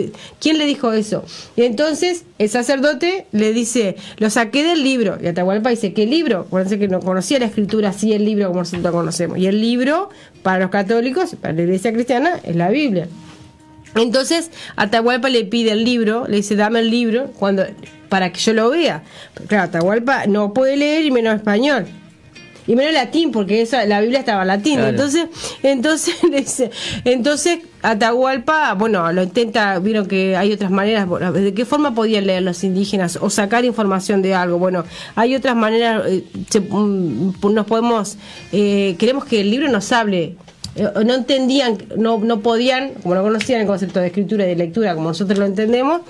[0.41, 1.25] ¿Quién le dijo eso?
[1.57, 5.19] Y entonces el sacerdote le dice, lo saqué del libro.
[5.23, 6.41] Y Atahualpa dice, ¿qué libro?
[6.41, 9.39] Acuérdense que no conocía la escritura así el libro como nosotros lo conocemos.
[9.39, 10.11] Y el libro,
[10.43, 13.09] para los católicos, para la iglesia cristiana, es la Biblia.
[13.95, 17.65] Entonces Atahualpa le pide el libro, le dice dame el libro cuando
[18.09, 19.03] para que yo lo vea.
[19.35, 21.87] Pero claro, Atahualpa no puede leer y menos español.
[22.67, 24.75] y menos latín, porque esa, la Biblia estaba en latín.
[24.75, 24.91] Claro.
[24.91, 25.27] Entonces,
[25.63, 26.71] entonces, dice-
[27.05, 32.27] entonces Atahualpa, bueno, lo intenta, vieron que hay otras maneras, bueno, ¿de qué forma podían
[32.27, 34.59] leer los indígenas o sacar información de algo?
[34.59, 34.85] Bueno,
[35.17, 38.17] hay otras maneras, eh, se- mm, nos podemos,
[38.53, 40.37] eh, queremos que el libro nos hable.
[40.77, 44.57] Eh, No entendían, no, no podían, como no conocían el concepto de escritura y de
[44.57, 46.03] lectura como nosotros lo entendemos,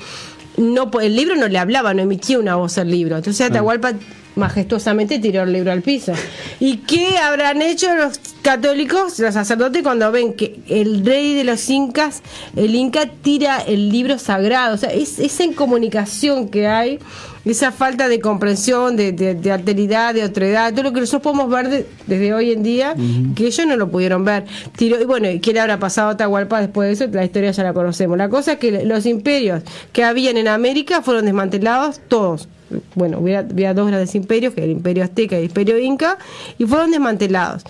[0.56, 3.16] no po- el libro no le hablaba, no emitía una voz al libro.
[3.16, 3.94] Entonces Atahualpa
[4.36, 6.12] majestuosamente tiró el libro al piso.
[6.60, 11.68] ¿Y qué habrán hecho los católicos, los sacerdotes, cuando ven que el rey de los
[11.70, 12.22] incas,
[12.56, 14.74] el inca, tira el libro sagrado?
[14.74, 16.98] O sea, es, esa incomunicación que hay,
[17.44, 21.50] esa falta de comprensión, de, de, de alteridad, de otredad, todo lo que nosotros podemos
[21.50, 22.94] ver de- desde hoy en día,
[23.34, 24.44] que ellos no lo pudieron ver.
[24.76, 27.12] Tiró, y bueno, ¿y ¿qué le habrá pasado a Atahualpa después de eso?
[27.12, 28.16] La historia ya la conocemos.
[28.16, 32.48] La cosa es que los imperios que habían en América fueron desmantelados todos
[32.94, 36.18] bueno, había dos grandes imperios, que era el imperio azteca y el imperio inca,
[36.58, 37.64] y fueron desmantelados.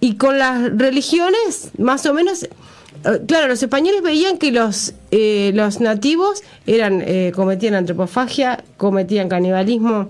[0.00, 2.48] Y con las religiones, más o menos, eh,
[3.26, 10.08] claro, los españoles veían que los, eh, los nativos eran eh, cometían antropofagia, cometían canibalismo,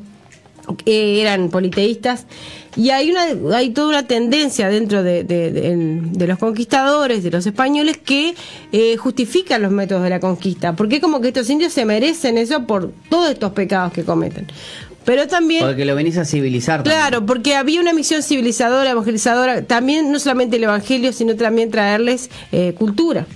[0.84, 2.26] eran politeístas
[2.78, 7.22] y hay una hay toda una tendencia dentro de, de- de- en- de los conquistadores
[7.24, 8.34] de los españoles que
[8.72, 12.38] eh, justifican los métodos de la conquista porque es como que estos indios se merecen
[12.38, 14.46] eso por todos estos pecados que cometen
[15.04, 16.82] pero también Porque lo venís a civilizar.
[16.82, 16.96] también.
[16.98, 22.28] Claro, porque había una misión civilizadora, evangelizadora, también no solamente el evangelio, sino también traerles
[22.52, 23.26] eh, cultura.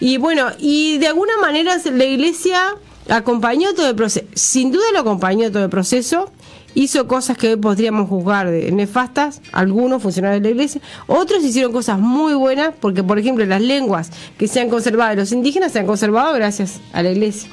[0.00, 2.62] Y bueno, y de alguna manera la iglesia
[3.10, 6.32] acompañó todo el proceso, sin duda lo acompañó todo el proceso,
[6.76, 11.72] hizo cosas que hoy podríamos juzgar de nefastas, algunos funcionarios de la iglesia, otros hicieron
[11.72, 15.72] cosas muy buenas, porque por ejemplo las lenguas que se han conservado de los indígenas
[15.72, 17.48] se han conservado gracias a la iglesia.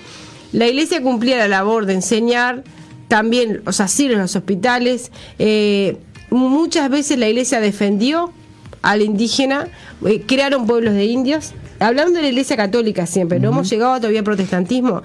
[0.52, 2.64] La iglesia cumplía la labor de enseñar,
[3.08, 5.10] también los asilos, los hospitales.
[5.40, 5.98] eh,
[6.30, 8.34] muchas veces la iglesia defendió
[8.82, 9.70] al indígena,
[10.06, 11.54] eh, crearon pueblos de indios.
[11.84, 15.02] Hablando de la iglesia católica siempre, no hemos llegado todavía al protestantismo,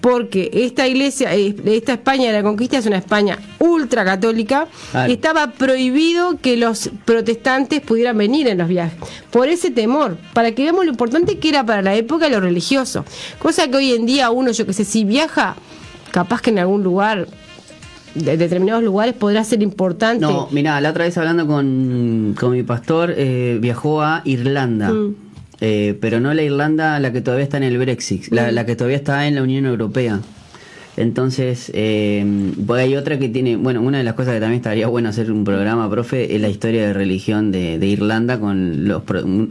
[0.00, 5.12] porque esta iglesia, eh, esta España de la conquista es una España ultracatólica, Claro.
[5.12, 8.94] estaba prohibido que los protestantes pudieran venir en los viajes,
[9.30, 13.04] por ese temor, para que veamos lo importante que era para la época lo religioso,
[13.38, 15.54] cosa que hoy en día uno, yo que sé, si viaja,
[16.12, 17.28] capaz que en algún lugar,
[18.14, 20.24] de determinados lugares podrá ser importante.
[20.24, 24.90] No, mira, la otra vez hablando con, con mi pastor, eh, viajó a Irlanda.
[24.90, 25.14] Mm.
[25.60, 28.76] Eh, pero no la Irlanda, la que todavía está en el Brexit, la, la que
[28.76, 30.20] todavía está en la Unión Europea.
[30.96, 34.86] Entonces, eh, pues hay otra que tiene, bueno, una de las cosas que también estaría
[34.88, 39.02] bueno hacer un programa, profe, es la historia de religión de, de Irlanda con los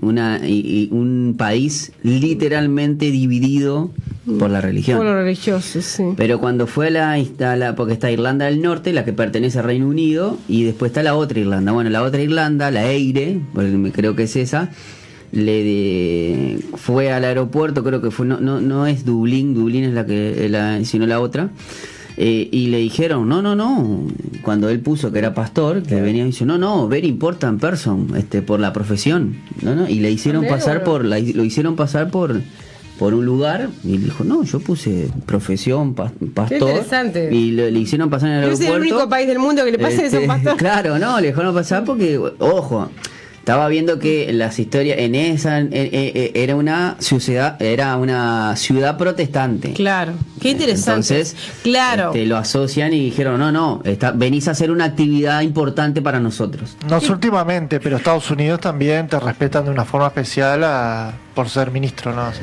[0.02, 3.90] una y- y un país literalmente dividido
[4.38, 4.98] por la religión.
[4.98, 6.04] Por lo religioso, sí.
[6.18, 9.66] Pero cuando fue la, a la- porque está Irlanda del Norte, la que pertenece al
[9.66, 11.72] Reino Unido, y después está la otra Irlanda.
[11.72, 14.70] Bueno, la otra Irlanda, la Eire, porque creo que es esa,
[15.32, 19.94] le de- fue al aeropuerto, creo que fue, no, no, no es Dublín, Dublín es
[19.94, 21.50] la que, la, sino la otra.
[22.22, 24.06] eh, y le dijeron, no, no, no,
[24.42, 28.08] cuando él puso que era pastor, que venía y dice, no, no, very important person,
[28.18, 32.12] este, por la profesión, no, no, y le hicieron pasar por, la- lo hicieron pasar
[32.12, 32.42] por,
[32.98, 37.34] por un lugar, y dijo, no, yo puse profesión, pa- pastor, interesante.
[37.34, 38.76] y le, le hicieron pasar en el aeropuerto.
[38.76, 40.58] el único país del mundo que le pasa eso a un Este, pastor.
[40.58, 42.90] Claro, no, le dejaron pasar porque, ojo,
[43.50, 48.96] estaba viendo que las historias en esa eh, eh, era una ciudad, era una ciudad
[48.96, 49.74] protestante.
[49.74, 50.92] Claro, qué interesante.
[51.16, 52.08] Entonces, claro.
[52.10, 56.20] este, lo asocian y dijeron, no, no, está, venís a hacer una actividad importante para
[56.20, 56.78] nosotros.
[56.88, 61.50] No sé últimamente, pero Estados Unidos también te respetan de una forma especial a- por
[61.50, 62.32] ser ministro, ¿no?
[62.32, 62.40] Sí.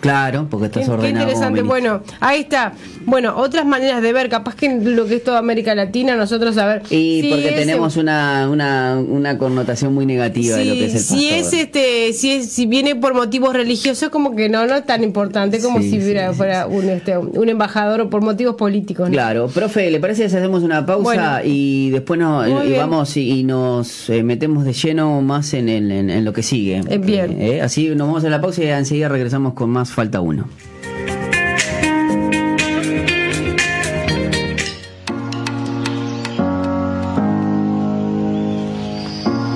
[0.00, 1.24] Claro, porque Qué, estás qué ordenado.
[1.26, 1.62] como interesante.
[1.62, 2.72] Bueno, ahí está.
[3.06, 6.66] Bueno, otras maneras de ver, capaz que lo que es toda América Latina, nosotros a
[6.66, 6.82] ver.
[6.90, 11.00] Y si porque tenemos una, una, una connotación muy negativa de lo que es el
[11.00, 11.38] si pastor.
[11.38, 15.02] es este, si es, si viene por motivos religiosos, como que no, no es tan
[15.04, 19.08] importante como Sí, si sí, fuera un este, un embajador o por motivos políticos.
[19.08, 19.12] ¿no?
[19.12, 21.24] Claro, profe, ¿le parece si hacemos una pausa Bueno.
[21.44, 25.90] y después nos, y vamos y, y nos eh, metemos de lleno más en, el-
[25.90, 26.82] en, en lo que sigue?
[26.88, 27.40] Eh, bien.
[27.40, 30.48] Eh, Así nos vamos a la pausa y enseguida regresamos con más Falta Uno.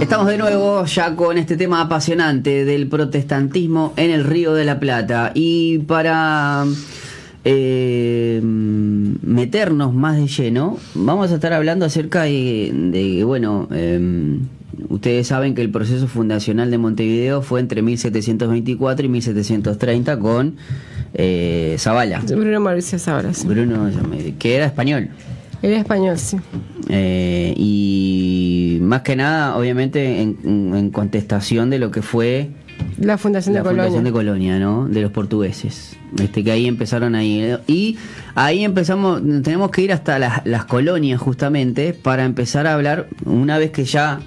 [0.00, 4.78] Estamos de nuevo ya con este tema apasionante del protestantismo en el Río de la
[4.78, 5.30] Plata.
[5.32, 6.64] Y para
[7.44, 14.38] eh, meternos más de lleno, vamos a estar hablando acerca de, de, bueno, eh,
[14.88, 20.56] ustedes saben que el proceso fundacional de Montevideo fue entre 1724 y 1730 con
[21.14, 22.20] eh, Zavala.
[22.20, 23.44] Bruno Mauricio Sabras.
[23.44, 23.88] Bruno,
[24.38, 25.10] que era español.
[25.62, 26.38] Era español, sí.
[26.88, 32.50] Eh, y más que nada, obviamente, en, en contestación de lo que fue
[32.98, 34.10] La fundación la de fundación Colonia.
[34.10, 34.88] de Colonia, ¿no?
[34.88, 35.96] De los portugueses.
[36.20, 37.56] Este, que ahí empezaron ahí.
[37.68, 37.96] Y
[38.34, 43.56] ahí empezamos, tenemos que ir hasta las, las colonias justamente para empezar a hablar, una
[43.58, 44.18] vez que ya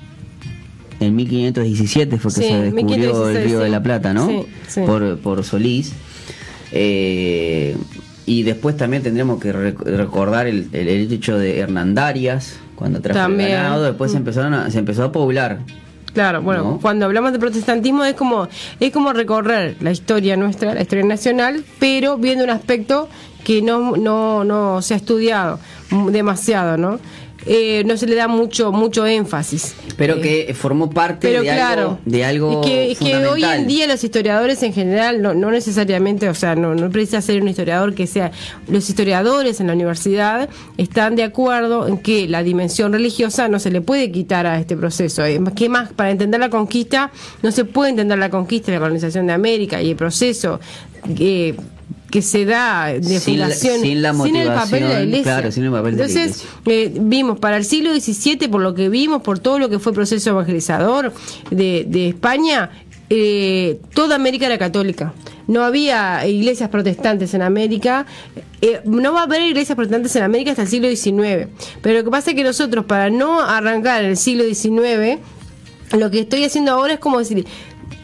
[0.99, 4.27] en 1517 fue que Sí, se descubrió 1516, el Río de la Plata, ¿no?
[4.27, 4.81] Sí, sí.
[4.85, 5.93] Por, por Solís.
[6.71, 7.75] Eh,
[8.25, 13.19] y después también tendremos que rec- recordar el, el, el hecho de Hernandarias, cuando trajo
[13.19, 13.51] También.
[13.51, 14.21] el ganado, después se Mm.
[14.21, 15.59] empezaron a- se empezó a poblar.
[16.13, 16.79] Claro, bueno, ¿No?
[16.79, 18.47] cuando hablamos de protestantismo es como
[18.79, 23.09] es como recorrer la historia nuestra, la historia nacional, pero viendo un aspecto
[23.43, 25.59] que no no no se ha estudiado
[26.11, 26.99] demasiado, ¿no?
[27.45, 29.75] Eh, no se le da mucho mucho énfasis.
[29.97, 33.59] Pero Eh, que formó parte pero de, claro, algo, de algo que, que hoy fundamental.
[33.59, 37.41] en día los historiadores en general, no, no necesariamente, o sea, no, no precisa ser
[37.41, 38.31] un historiador que sea,
[38.67, 43.69] los historiadores en la universidad están de acuerdo en que la dimensión religiosa no se
[43.71, 45.23] le puede quitar a este proceso.
[45.23, 45.93] Eh, ¿Qué más?
[45.93, 47.11] Para entender la conquista,
[47.43, 50.59] no se puede entender la conquista y la colonización de América y el proceso
[51.15, 51.55] que
[52.11, 55.23] que se da de Sin la- fundación sin la el papel de la motivación, iglesia.
[55.23, 58.73] claro, sin el papel de la Entonces, eh, vimos para el siglo XVII, por lo
[58.73, 61.13] que vimos, por todo lo que fue proceso evangelizador
[61.51, 62.69] de, de España,
[63.09, 65.13] eh, toda América era católica.
[65.47, 68.07] No había iglesias protestantes en América.
[68.61, 71.47] Eh, no va a haber iglesias protestantes en América hasta el siglo XIX.
[71.83, 75.19] Pero lo que pasa es que nosotros, para no arrancar el siglo XIX,
[75.99, 77.45] lo que estoy haciendo ahora es como decir,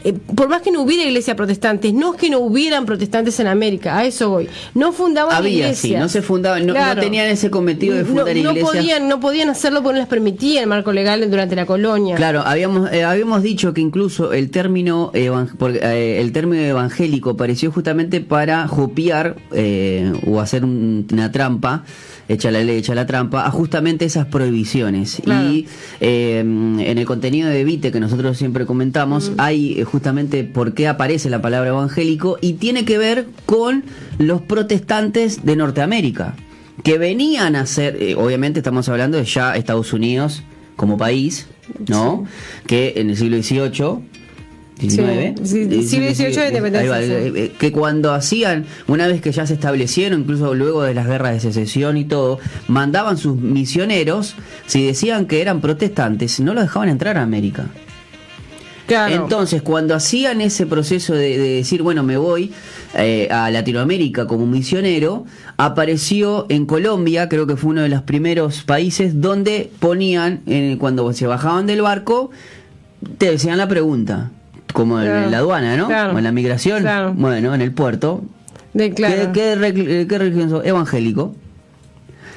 [0.04, 3.46] eh, por más que no hubiera iglesias protestantes, no es que no hubieran protestantes en
[3.46, 4.48] América, a eso voy.
[4.74, 5.78] No fundaban Había, iglesias.
[5.78, 6.96] sí, no se fundaban, no, Claro.
[6.96, 8.70] no tenían ese cometido de fundar no, no iglesias.
[8.70, 12.16] podían, no podían hacerlo porque no les permitía el marco legal durante la colonia.
[12.16, 15.10] Claro, habíamos eh, habíamos dicho que incluso el término
[15.58, 21.84] porque, eh, el término evangélico apareció justamente para jopiar eh, o hacer un- una trampa,
[22.28, 25.20] echa la ley, echa la trampa, a justamente esas prohibiciones.
[25.24, 25.50] Claro.
[25.50, 25.66] Y
[26.00, 29.34] eh, en el contenido de Vite que nosotros siempre comentamos, Mm.
[29.38, 33.84] hay eh, justamente por qué aparece la palabra evangélico y tiene que ver con
[34.18, 36.34] los protestantes de Norteamérica
[36.82, 40.42] que venían a ser, eh, obviamente estamos hablando de ya Estados Unidos
[40.76, 41.46] como país,
[41.88, 42.24] ¿no?
[42.66, 43.98] Que en el siglo XVIII,
[44.90, 47.52] XIX, Sí, sí, siglo XVIII de independencia, ahí va, sí.
[47.58, 51.40] que cuando hacían, una vez que ya se establecieron, incluso luego de las guerras de
[51.40, 54.34] secesión y todo, mandaban sus misioneros,
[54.66, 57.66] si decían que eran protestantes, no los dejaban entrar a América.
[58.86, 59.14] Claro.
[59.14, 62.52] Entonces, cuando hacían ese proceso de, de decir, bueno, me voy
[62.94, 65.24] eh, a Latinoamérica como misionero,
[65.56, 71.10] apareció en Colombia, creo que fue uno de los primeros países, donde ponían, eh, cuando
[71.14, 72.30] se bajaban del barco,
[73.16, 74.30] te decían la pregunta,
[74.72, 75.86] como en, la aduana, ¿no?
[75.88, 76.14] Claro.
[76.14, 77.12] O en la migración, Claro.
[77.16, 78.22] bueno, en el puerto.
[78.74, 80.64] de, claro, ¿Qué, qué religión sos?
[80.64, 81.34] Evangélico.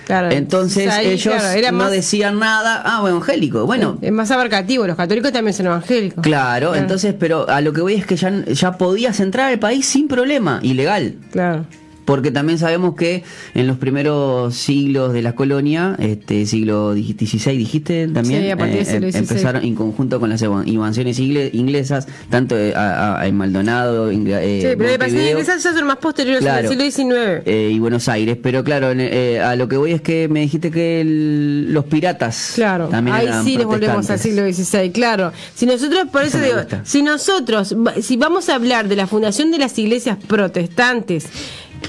[0.05, 0.29] claro.
[0.31, 3.65] Entonces Ahí, ellos claro, no más, decían nada, ah, evangélico.
[3.65, 4.85] Bueno, es más abarcativo.
[4.85, 6.21] Los católicos también son evangélicos.
[6.21, 6.75] Claro, Claro.
[6.75, 10.07] entonces, pero a lo que voy es que ya, ya podías entrar al país sin
[10.07, 11.15] problema, ilegal.
[11.31, 11.65] Claro.
[12.05, 13.23] Porque también sabemos que
[13.55, 18.77] en los primeros siglos de la colonia, este siglo XVI dijiste también, Sí, a partir
[18.77, 19.17] del siglo XVI.
[19.19, 24.59] empezaron en conjunto con las invasiones ingle- inglesas, tanto eh, a, a- a Maldonado, eh,
[24.61, 26.69] sí, pero las inglesas ya son más posteriores, Claro.
[26.69, 27.41] del siglo XIX.
[27.45, 28.37] eh, y Buenos Aires.
[28.41, 31.85] Pero claro, en- eh, a lo que voy es que me dijiste que el- los
[31.85, 35.31] piratas Claro, también ahí eran sí nos volvemos al siglo XVI, claro.
[35.55, 36.81] Si nosotros, por Eso digo, gusta.
[36.85, 41.25] si nosotros, si vamos a hablar de la fundación de las iglesias protestantes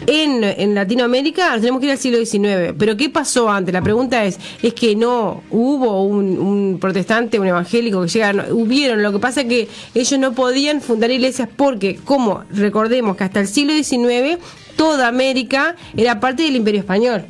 [0.07, 2.75] en, Latinoamérica, tenemos que ir al siglo XIX.
[2.79, 3.73] Pero ¿qué pasó antes?
[3.73, 9.03] La pregunta es, es que no hubo un, un protestante, un evangélico que llegaron, hubieron,
[9.03, 13.41] lo que pasa es que ellos no podían fundar iglesias porque, como recordemos que hasta
[13.41, 14.39] el siglo XIX,
[14.77, 17.25] toda América era parte del imperio español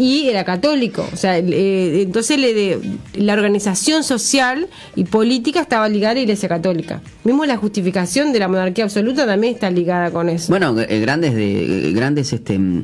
[0.00, 1.06] y era católico.
[1.12, 2.78] O sea, eh, entonces le de-
[3.16, 7.02] la organización social y política estaba ligada a la Iglesia Católica.
[7.24, 10.46] Mismo la justificación de la monarquía absoluta también está ligada con eso.
[10.48, 12.82] Bueno, eh, grandes de eh, grandes este mm,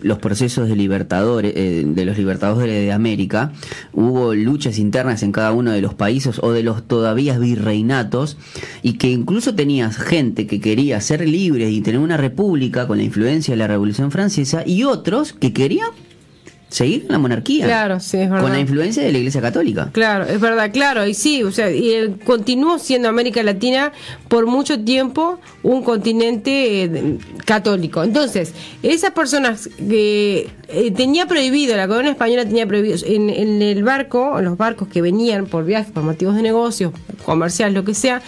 [0.00, 3.52] los procesos de libertadores eh, de los libertadores de América
[3.92, 8.38] hubo luchas internas en cada uno de los países o de los todavía virreinatos
[8.82, 13.04] y que incluso tenías gente que quería ser libre y tener una república con la
[13.04, 15.90] influencia de la Revolución Francesa y otros que querían
[16.70, 18.42] seguir en la monarquía Claro, sí, es verdad.
[18.44, 19.90] con la influencia de la Iglesia Católica.
[19.92, 23.92] Claro, es verdad, claro, y sí, o sea, y continuó siendo América Latina
[24.28, 28.02] por mucho tiempo un continente eh, católico.
[28.02, 33.82] Entonces, esas personas que eh, tenía prohibido, la corona española tenía prohibido, en, en el
[33.82, 36.92] barco, en los barcos que venían por viajes, por motivos de negocios,
[37.24, 38.22] comerciales, lo que sea,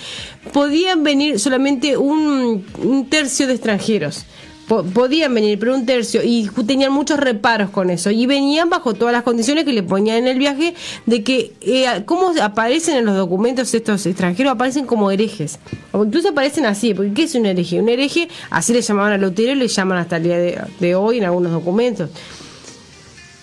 [0.53, 4.25] podían venir solamente un, un tercio de extranjeros.
[4.73, 8.95] Po- podían venir, pero un tercio, y tenían muchos reparos con eso, y venían bajo
[8.95, 10.73] todas las condiciones que le ponían en el viaje,
[11.05, 14.53] de que, eh, ¿cómo aparecen en los documentos estos extranjeros?
[14.53, 15.59] Aparecen como herejes,
[15.93, 17.81] o incluso aparecen así, porque ¿qué es un hereje?
[17.81, 20.39] Un hereje, así le llamaban a Lutero y le llaman hasta el día
[20.81, 22.09] de hoy en algunos documentos.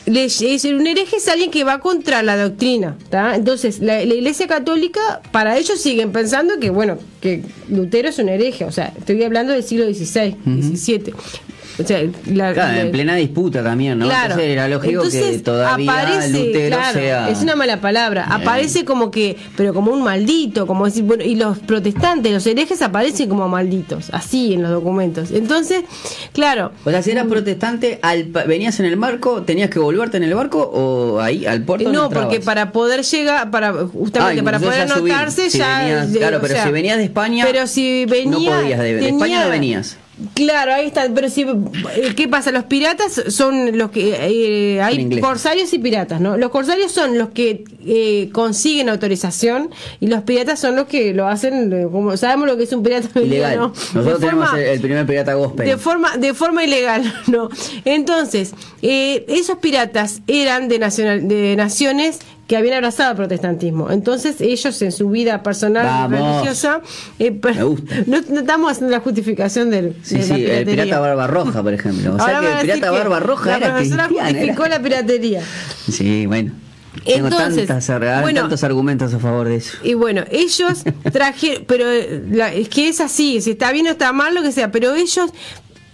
[0.05, 2.97] Le- es un hereje es alguien que va contra la doctrina.
[3.09, 3.35] ¿tá?
[3.35, 8.29] Entonces, la, la Iglesia Católica, para ellos siguen pensando que, bueno, que Lutero es un
[8.29, 8.65] hereje.
[8.65, 11.13] O sea, estoy hablando del siglo XVI, XVII.
[11.79, 14.05] O sea, la- Claro, la- en plena disputa también, ¿no?
[14.05, 14.31] Claro.
[14.33, 17.29] Entonces era lógico que todavía aparece, Lutero claro, sea...
[17.29, 18.25] Es una mala palabra.
[18.27, 18.41] Bien.
[18.41, 22.81] Aparece como que, pero como un maldito, como decir, bueno, y los protestantes, los herejes
[22.81, 25.31] aparecen como malditos, así en los documentos.
[25.31, 25.83] Entonces,
[26.33, 26.71] claro.
[26.85, 30.33] O sea, si eras protestante, al, venías en el barco, tenías que volverte en el
[30.33, 32.27] barco o ahí al puerto No, entrabas?
[32.27, 35.13] porque para poder llegar, para justamente Ah, para entonces poder subir.
[35.13, 35.79] anotarse Si ya.
[35.79, 38.79] venías- eh, claro, o pero sea, si venías de España, pero si venía, no podías
[38.79, 39.97] de- España no venías.
[40.33, 41.07] Claro, ahí está.
[41.13, 42.51] Pero si, eh, ¿qué pasa?
[42.51, 44.17] Los piratas son los que
[44.75, 46.37] eh, hay corsarios y piratas, ¿no?
[46.37, 51.27] Los corsarios son los que eh, consiguen autorización y los piratas son los que lo
[51.27, 53.57] hacen, eh, como sabemos lo que es un pirata Ilegal.
[53.57, 53.67] ¿no?
[53.69, 55.65] Nosotros De tenemos forma- el, el primer pirata gospel.
[55.67, 57.49] de forma, de forma ilegal, no.
[57.85, 63.91] Entonces, eh, esos piratas eran de, nacional, de naciones que habían abrazado el protestantismo.
[63.91, 66.19] Entonces, ellos en su vida personal Vamos.
[66.19, 66.81] religiosa.
[67.19, 67.39] eh.
[68.07, 71.73] No, no estamos haciendo la justificación del, Sí, de sí, el pirata Barba Roja, por
[71.73, 72.15] ejemplo.
[72.15, 74.65] O sea Ahora que van a el pirata que Barba Roja La era profesora justificó
[74.65, 75.41] era- la piratería.
[75.91, 76.51] Sí, bueno.
[77.05, 79.77] Tengo Entonces, tantas, bueno, tantos argumentos a favor de eso.
[79.83, 80.83] Y bueno, ellos
[81.13, 84.41] trajeron, pero eh, la- es que es así, si está bien o está mal, lo
[84.41, 85.29] que sea, pero ellos,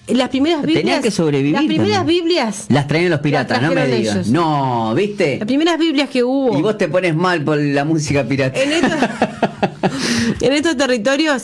[0.08, 1.02] las primeras Tenían Biblias.
[1.02, 2.24] que sobrevivir Las primeras también.
[2.24, 2.65] Biblias.
[2.70, 4.15] Las traían los piratas, no me digas.
[4.15, 4.28] ellos.
[4.30, 5.38] No, ¿viste?
[5.39, 6.58] Las primeras Biblias que hubo.
[6.58, 8.60] Y vos te pones mal por la música pirata.
[8.62, 8.91] en estos,
[10.41, 11.44] en estos territorios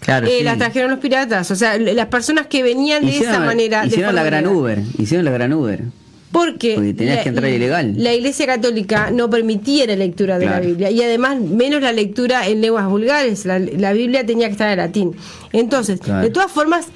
[0.00, 0.44] Claro, eh, sí.
[0.44, 1.50] las trajeron los piratas.
[1.50, 3.84] O sea, las personas que venían de esa manera.
[3.84, 4.46] Hicieron la gran.
[4.46, 4.80] Uber.
[4.98, 5.82] Hicieron la gran Uber.
[6.32, 7.94] Porque, Porque tenías que entrar ilegal.
[7.98, 10.60] La Iglesia Católica no permitía la lectura de Claro.
[10.62, 13.44] la Biblia y además menos la lectura en lenguas vulgares.
[13.44, 15.12] La, la Biblia tenía que estar en latín.
[15.52, 16.22] Entonces, Claro.
[16.22, 16.86] de todas formas,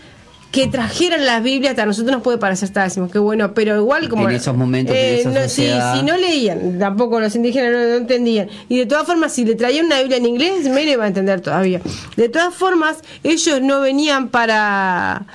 [0.54, 3.76] que trajeran las Biblias hasta a nosotros nos puede parecer, está, decimos que bueno, pero
[3.76, 4.28] igual como...
[4.28, 5.96] En esos momentos, en esa no, sociedad.
[5.96, 8.48] si no leían, tampoco los indígenas no, no entendían.
[8.68, 11.40] Y de todas formas, si le traían una Biblia en inglés, menos iba a entender
[11.40, 11.80] todavía.
[12.16, 15.26] De todas formas, ellos no venían para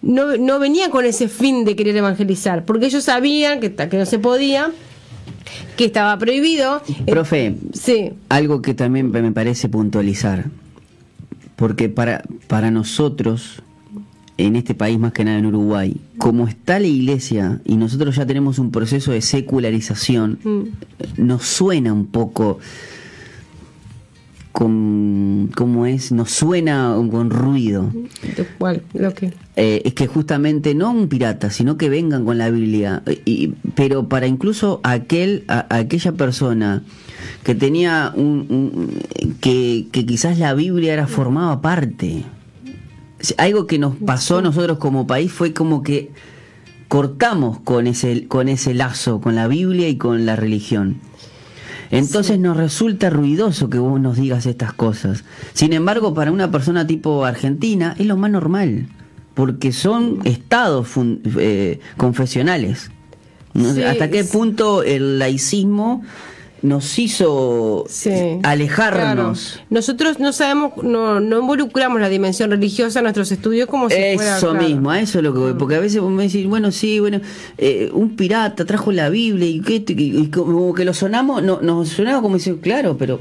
[0.00, 4.06] no, no venían con ese fin de querer evangelizar, porque ellos sabían que, que no
[4.06, 4.70] se podía,
[5.76, 6.82] que estaba prohibido.
[7.04, 10.44] Eh, Profe, sí, algo que también me parece puntualizar,
[11.56, 13.60] porque para, para nosotros,
[14.38, 18.24] en este país más que nada en Uruguay, como está la iglesia y nosotros ya
[18.24, 20.62] tenemos un proceso de secularización, Mm.
[21.26, 22.58] nos suena un poco
[24.52, 26.10] con, ¿cómo es?
[26.10, 27.92] Nos suena con ruido.
[28.58, 29.32] cuál, lo que.
[29.56, 33.02] Eh, es que justamente no un pirata, sino que vengan con la Biblia.
[33.24, 36.82] Y, pero para incluso aquel, a- aquella persona
[37.44, 42.24] que tenía un, un- que, que quizás la Biblia era formaba parte.
[43.36, 46.10] Algo que nos pasó a nosotros como país fue como que
[46.88, 50.96] cortamos con ese, con ese lazo, con la Biblia y con la religión.
[51.90, 55.24] Entonces nos resulta ruidoso que vos nos digas estas cosas.
[55.54, 58.86] Sin embargo, para una persona tipo Argentina es lo más normal,
[59.34, 62.90] porque son estados fun- eh, confesionales.
[63.54, 66.02] Sí, ¿Hasta qué punto el laicismo
[66.62, 68.10] nos hizo Sí,
[68.42, 69.50] alejarnos?
[69.52, 69.66] claro.
[69.70, 74.36] Nosotros no sabemos, no, no involucramos la dimensión religiosa en nuestros estudios como si fuera.
[74.38, 74.66] Eso claro.
[74.66, 77.00] mismo, a eso es lo que voy, porque a veces vos me decís, bueno, sí,
[77.00, 77.20] bueno,
[77.58, 81.42] eh, un pirata trajo la Biblia y, que, esto, y, y como que lo sonamos,
[81.42, 83.20] no, nos sonaba como decir, claro, pero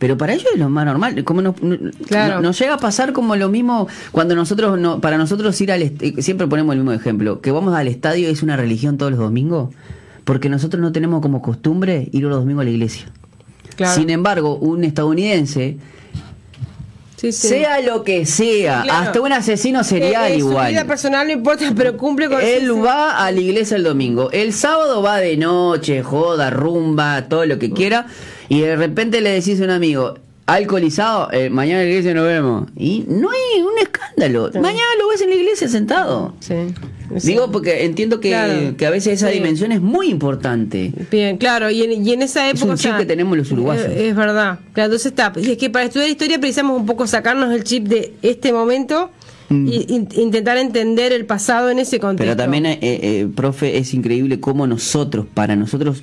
[0.00, 2.36] pero para ellos es lo más normal, como nos, no- Claro.
[2.36, 5.82] no- nos llega a pasar como lo mismo cuando nosotros, no, para nosotros ir al,
[5.82, 9.18] eh, siempre ponemos el mismo ejemplo, que vamos al estadio es una religión todos los
[9.20, 9.70] domingos,
[10.28, 13.06] porque nosotros no tenemos como costumbre ir los domingos a la iglesia.
[13.76, 13.98] Claro.
[13.98, 15.78] Sin embargo, un estadounidense,
[17.16, 17.48] Sí, sí.
[17.48, 19.06] sea lo que sea, Claro.
[19.06, 20.66] hasta un asesino serial Eh, eh, igual.
[20.66, 22.42] Su vida personal no importa, pero cumple con.
[22.42, 24.30] Él sí, va a la iglesia el domingo.
[24.30, 28.04] El sábado va de noche, joda, rumba, todo lo que quiera.
[28.50, 32.26] Y de repente le decís a un amigo, alcoholizado, eh, mañana en la iglesia nos
[32.26, 32.68] vemos.
[32.76, 34.50] Y no hay un escándalo.
[34.54, 36.34] Mañana lo ves en la iglesia sentado.
[36.40, 36.54] Sí.
[37.18, 37.26] sí.
[37.28, 38.76] Digo porque entiendo que, Claro.
[38.76, 39.34] que a veces esa Sí.
[39.34, 40.92] dimensión es muy importante.
[41.10, 42.72] Bien, claro, y en, y en esa Es época.
[42.72, 43.86] un chip que tenemos los uruguayos.
[43.86, 44.58] eh, Es, verdad.
[44.72, 45.32] Claro, entonces está.
[45.36, 49.10] Y es que para estudiar historia precisamos un poco sacarnos el chip de este momento
[49.50, 52.24] y in- intentar entender el pasado en ese contexto.
[52.24, 52.26] Mm.
[52.26, 56.02] Pero también, eh, eh, profe, es increíble cómo nosotros, para nosotros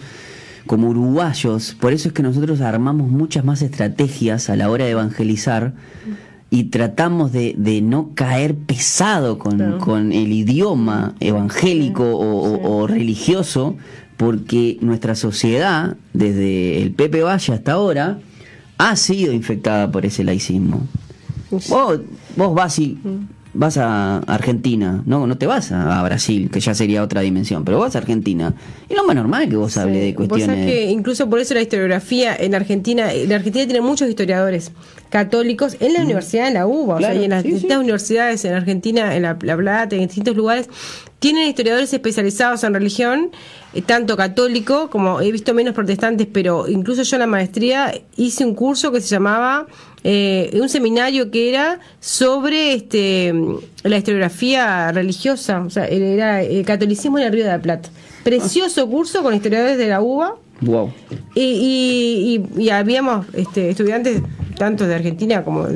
[0.67, 4.91] como uruguayos, por eso es que nosotros armamos muchas más estrategias a la hora de
[4.91, 5.73] evangelizar
[6.49, 12.87] y tratamos de, de no caer pesado con, con el idioma evangélico o, o- o
[12.87, 13.75] religioso,
[14.17, 18.19] porque nuestra sociedad, desde el Pepe Valle hasta ahora,
[18.77, 20.87] ha sido infectada por ese laicismo.
[21.69, 21.99] Vos,
[22.35, 22.97] vos vas y
[23.55, 27.65] vas a Argentina, no, no te vas a, a Brasil, que ya sería otra dimensión,
[27.65, 28.53] pero vas a Argentina.
[28.89, 30.45] Y lo más normal es que vos hables de Vos cuestiones.
[30.45, 34.71] sabés que incluso por eso la historiografía en Argentina, en Argentina tiene muchos historiadores
[35.19, 37.53] católicos en la Universidad de la UBA, o sea, y en las sí, sí.
[37.53, 40.67] distintas universidades en Argentina, en La, La Plata, en distintos lugares,
[41.19, 43.31] tienen historiadores especializados en religión,
[43.73, 48.43] eh, tanto católico como he visto menos protestantes, pero incluso yo en la maestría hice
[48.43, 49.67] un curso que se llamaba
[50.03, 53.33] eh, un seminario que era sobre este
[53.83, 57.87] la historiografía religiosa, o sea, era el catolicismo en el Río de la Plata.
[58.25, 60.93] Precioso curso con historiadores de la UBA Wow.
[61.35, 64.21] y, y, y- y habíamos este, estudiantes
[64.57, 65.67] tanto de Argentina como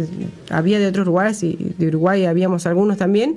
[0.49, 3.35] había de otros lugares y de Uruguay habíamos algunos también.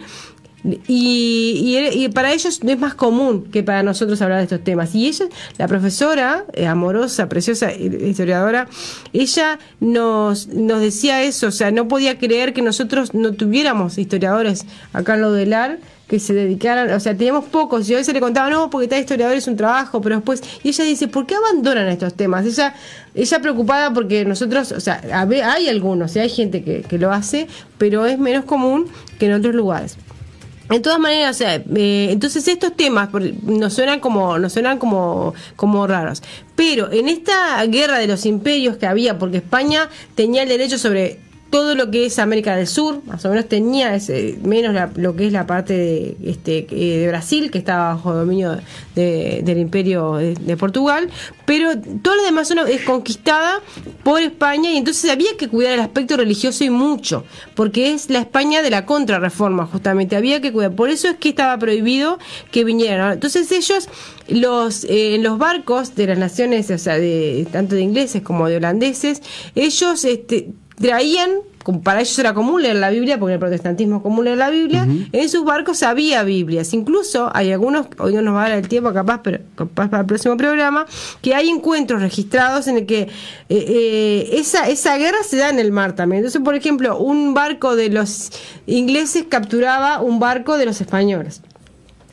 [0.64, 4.94] Y, y para ellos es más común que para nosotros hablar de estos temas.
[4.94, 5.26] Y ella,
[5.58, 8.68] la profesora, eh, amorosa, preciosa, eh, historiadora,
[9.12, 14.64] ella nos, nos decía eso, o sea, no podía creer que nosotros no tuviéramos historiadores
[14.92, 15.78] acá en lo del AR
[16.12, 19.00] que se dedicaran, o sea, teníamos pocos, y a veces le contaba, no, porque tal
[19.00, 22.44] historiador es un trabajo, pero después, y ella dice, ¿por qué abandonan estos temas?
[22.44, 22.74] Ella,
[23.14, 27.46] ella preocupada porque nosotros, o sea, hay algunos, y hay gente que, lo hace,
[27.78, 28.88] pero es menos común
[29.18, 29.96] que en otros lugares.
[30.68, 33.08] De todas maneras, o sea, eh, entonces estos temas
[33.44, 36.22] nos suenan como nos suenan como como raros.
[36.54, 41.20] Pero en esta guerra de los imperios que había, porque España tenía el derecho sobre
[41.52, 45.14] todo lo que es América del Sur, más o menos tenía ese, menos la- lo
[45.14, 48.56] que es la parte de, este, eh, de Brasil, que estaba bajo dominio
[48.94, 51.10] de- del imperio de, Portugal,
[51.44, 51.72] pero
[52.02, 53.60] toda la demás zona es conquistada
[54.02, 57.24] por España y entonces había que cuidar el aspecto religioso y mucho,
[57.54, 60.72] porque es la España de la contrarreforma, justamente, había que cuidar.
[60.74, 62.18] Por eso es que estaba prohibido
[62.50, 63.12] que vinieran.
[63.12, 63.88] Entonces ellos,
[64.28, 68.56] los, eh, los barcos de las naciones, o sea, de, tanto de ingleses como de
[68.56, 69.20] holandeses,
[69.54, 71.30] ellos este, traían,
[71.62, 74.50] como para ellos era común leer la Biblia, porque el protestantismo es común leer la
[74.50, 76.72] Biblia, en sus barcos había Biblias.
[76.74, 80.00] Incluso hay algunos, hoy no nos va a dar el tiempo capaz, pero capaz para
[80.00, 80.86] el próximo programa,
[81.20, 83.08] que hay encuentros registrados en el que eh,
[83.48, 86.18] eh, esa, esa guerra se da en el mar también.
[86.18, 88.30] Entonces, por ejemplo, un barco de los
[88.66, 91.42] ingleses capturaba un barco de los españoles.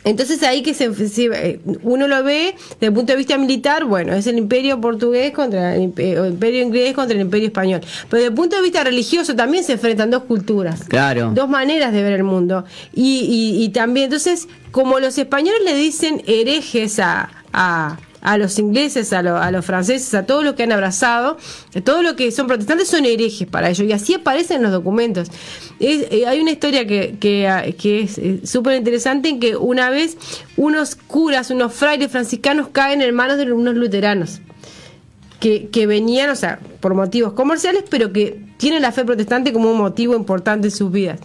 [0.05, 3.83] Entonces ahí que se, se- eh, uno lo ve desde el punto de vista militar,
[3.83, 7.81] bueno, es el imperio portugués contra el imperio inglés contra el imperio español.
[8.09, 10.83] Pero desde el punto de vista religioso también se enfrentan dos culturas.
[10.87, 11.31] Claro.
[11.35, 12.63] Dos maneras de ver el mundo.
[12.93, 13.19] Y,
[13.59, 19.13] y- y también, entonces, como los españoles le dicen herejes a, a, a los ingleses,
[19.13, 21.37] a, lo- a los franceses, a todos los que han abrazado,
[21.75, 23.87] a todos los que son protestantes son herejes para ellos.
[23.87, 25.29] Y así aparecen en los documentos.
[25.79, 29.89] Eh, hay una historia que, que, ah, que es eh, súper interesante en que una
[29.89, 30.17] vez
[30.57, 34.41] unos curas, unos frailes franciscanos caen en manos de unos luteranos
[35.39, 39.71] que, que venían, o sea, por motivos comerciales, pero que tienen la fe protestante como
[39.71, 41.19] un motivo importante en sus vidas.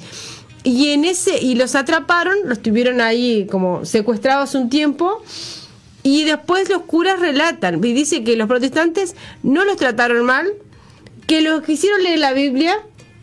[0.63, 5.21] Y en ese, y los atraparon, los tuvieron ahí como secuestrados un tiempo,
[6.05, 10.47] y después los curas relatan, y dice que los protestantes no los trataron mal,
[11.27, 12.77] que los quisieron leer la Biblia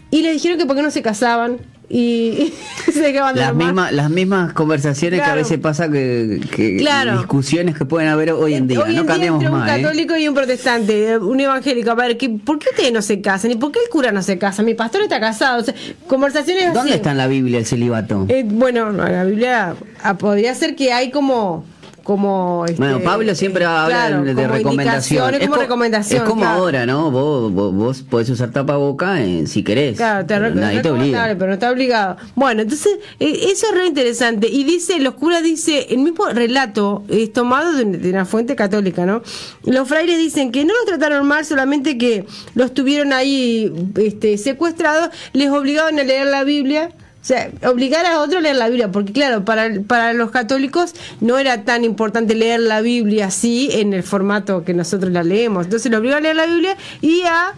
[0.09, 1.57] y les dijeron que por qué no se casaban
[1.93, 2.53] y,
[2.91, 5.41] se quedaban de Las mismas, las mismas conversaciones que a Claro.
[5.41, 7.17] veces pasa que, que Claro.
[7.19, 8.79] discusiones que pueden haber hoy en día.
[8.79, 9.77] Hoy no en cambiamos entre un más.
[9.77, 9.81] ¿eh?
[9.81, 11.91] católico y un protestante, un evangélico.
[11.91, 13.51] A ver, ¿qué- ¿por qué ustedes no se casan?
[13.51, 14.63] ¿Y por qué el cura no se casa?
[14.63, 15.61] Mi pastor está casado.
[15.61, 15.73] O sea,
[16.07, 16.73] conversaciones así.
[16.73, 18.25] ¿Dónde está en la Biblia el celibato?
[18.29, 21.65] Eh, bueno, en la Biblia ah, podría ser que hay como.
[22.03, 25.17] Como este, Bueno, Pablo siempre habla claro, de, de como recomendación.
[25.25, 26.23] indicaciones, como co- recomendación.
[26.23, 26.59] es como claro.
[26.59, 27.11] ahora, ¿no?
[27.11, 29.97] Vos, vos, vos podés usar tapaboca eh, si querés.
[29.97, 31.25] Claro, te pero nadie te obliga.
[31.37, 32.17] pero no está obligado.
[32.35, 34.47] Bueno, entonces, eh, eso es re interesante.
[34.49, 39.05] Y dice, los curas dice, el mismo relato es tomado de, de una fuente católica,
[39.05, 39.21] ¿no?
[39.65, 42.25] Los frailes dicen que no los trataron mal, solamente que
[42.55, 46.91] los tuvieron ahí este, secuestrados, les obligaban a leer la Biblia.
[47.21, 50.95] O sea, obligar a otro a leer la Biblia, porque claro, para, para los católicos
[51.19, 55.65] no era tan importante leer la Biblia así en el formato que nosotros la leemos.
[55.65, 57.53] Entonces lo obligaban a leer la Biblia y a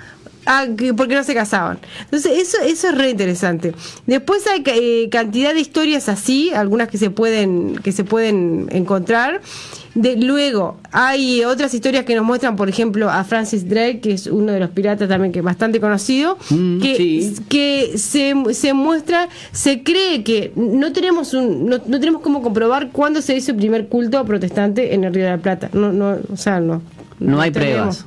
[0.46, 1.80] Ah, que- porque no se casaban.
[2.06, 3.74] Entonces, eso, eso es re interesante.
[4.06, 9.41] Después hay eh, cantidad de historias así, algunas que se pueden, que se pueden encontrar.
[9.96, 14.26] De, luego, hay otras historias que nos muestran, por ejemplo, a Francis Drake, que es
[14.26, 17.36] uno de los piratas también que es bastante conocido, Mm, que, sí.
[17.48, 22.89] que se, se muestra, se cree que no tenemos un, no, no tenemos cómo comprobar
[22.91, 25.70] cuándo se hizo el primer culto protestante en el Río de la Plata.
[25.74, 26.82] No, no, o sea, no.
[27.20, 27.98] No hay tenemos.
[28.00, 28.06] pruebas.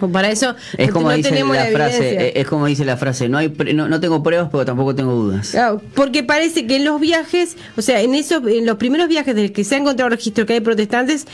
[0.00, 2.96] Pues para eso Es como no dice tenemos la la frase, es como dice la
[2.96, 5.50] frase, no hay no, no tengo pruebas, pero tampoco tengo dudas.
[5.50, 9.34] Claro, porque parece que en los viajes, o sea, en esos, en los primeros viajes
[9.34, 11.26] del que se ha encontrado registro que hay protestantes,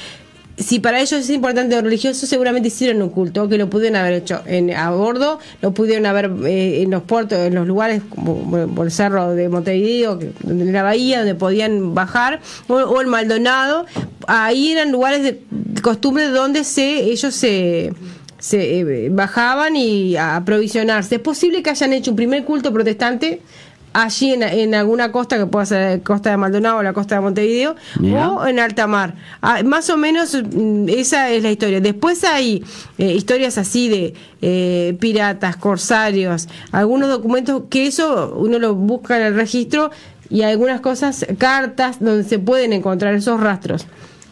[0.59, 4.15] si para ellos es importante lo religioso, seguramente hicieron un culto, que lo pudieron haber
[4.15, 8.69] hecho en, a bordo, lo pudieron haber eh, en los puertos, en los lugares como
[8.75, 13.01] por el cerro de Montevideo, que, donde en la bahía, donde podían bajar, o, o
[13.01, 13.87] el Maldonado,
[14.27, 15.41] ahí eran lugares de
[15.83, 17.93] costumbre donde se ellos se
[18.47, 21.17] se eh, bajaban y a aprovisionarse.
[21.17, 23.41] Es posible que hayan hecho un primer culto protestante
[23.93, 27.23] allí en, en alguna costa que pueda ser costa de Maldonado o la costa de
[27.23, 29.15] Montevideo o en alta mar.
[29.43, 31.81] Ah, más o menos mm, esa es la historia.
[31.81, 32.63] Después hay
[32.99, 39.25] eh, historias así de eh, piratas, corsarios, algunos documentos que eso uno lo busca en
[39.25, 39.91] el registro
[40.31, 43.89] y algunas cosas, cartas donde se pueden encontrar esos rastros.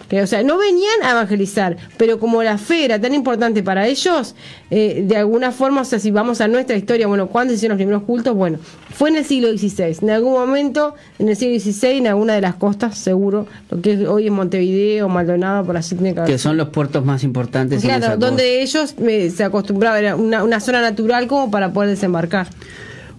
[0.09, 3.87] Que, o sea, no venían a evangelizar, pero como la fe era tan importante para
[3.87, 4.35] ellos,
[4.71, 7.77] eh, de alguna forma, o sea, si vamos a nuestra historia, bueno, ¿cuándo se hicieron
[7.77, 8.35] los primeros cultos?
[8.35, 8.59] Bueno,
[8.95, 9.99] fue en el siglo XVI.
[10.03, 13.93] En algún momento, en el siglo XVI, en alguna de las costas, seguro, lo que
[13.93, 17.91] es hoy es Montevideo, Maldonado, por así tiene que son los puertos más importantes en
[17.91, 21.91] esa Claro, donde ellos eh, se acostumbraban, era una, una zona natural como para poder
[21.91, 22.49] desembarcar.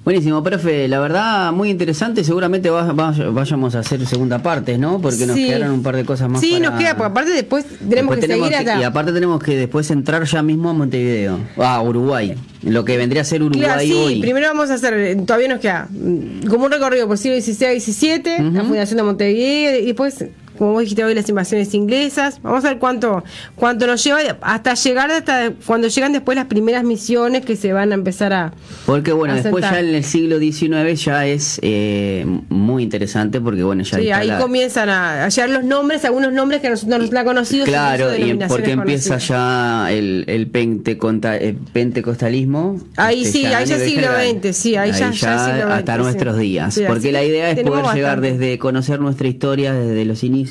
[0.06, 5.02] Buenísimo, profe, la verdad muy interesante, seguramente va- va- vayamos a hacer segunda parte, ¿no?
[5.02, 5.48] Porque nos Sí.
[5.48, 6.42] quedaron un par de cosas más.
[6.42, 8.80] Sí, para- nos queda, porque aparte después tenemos Después que tenemos seguir que- acá.
[8.80, 13.24] Y aparte tenemos que después entrar ya mismo a Montevideo, a Uruguay, lo que vendría
[13.24, 14.22] a ser Uruguay Claro, sí, hoy.
[14.22, 18.52] primero vamos a hacer, todavía nos queda mm, como un recorrido por siglo XVI XVII,
[18.54, 20.24] la fundación de Montevideo, y después,
[20.58, 22.40] como vos dijiste hoy, las invasiones inglesas.
[22.42, 23.24] Vamos a ver cuánto
[23.56, 27.92] cuánto nos lleva hasta llegar, hasta cuando llegan después las primeras misiones que se van
[27.92, 28.54] a empezar a...
[28.86, 29.84] Porque bueno, a después sentar.
[29.84, 34.28] ya en el siglo XIX ya es eh, muy interesante porque bueno, ya Sí, ahí
[34.28, 37.68] la- comienzan a, llegar los nombres, algunos nombres que nosotros no nos la conocidos.
[37.68, 39.28] Claro, y porque empieza conocidas.
[39.28, 42.80] ya el, el, penteconta- el pentecostalismo.
[42.98, 44.08] Ahí este, sí, a ahí ya siglo.
[44.08, 46.74] XX, sí, ahí ya- ya siglo hasta nuestros días.
[46.74, 50.45] Sí, porque la idea es poder llegar desde conocer nuestra historia desde los inicios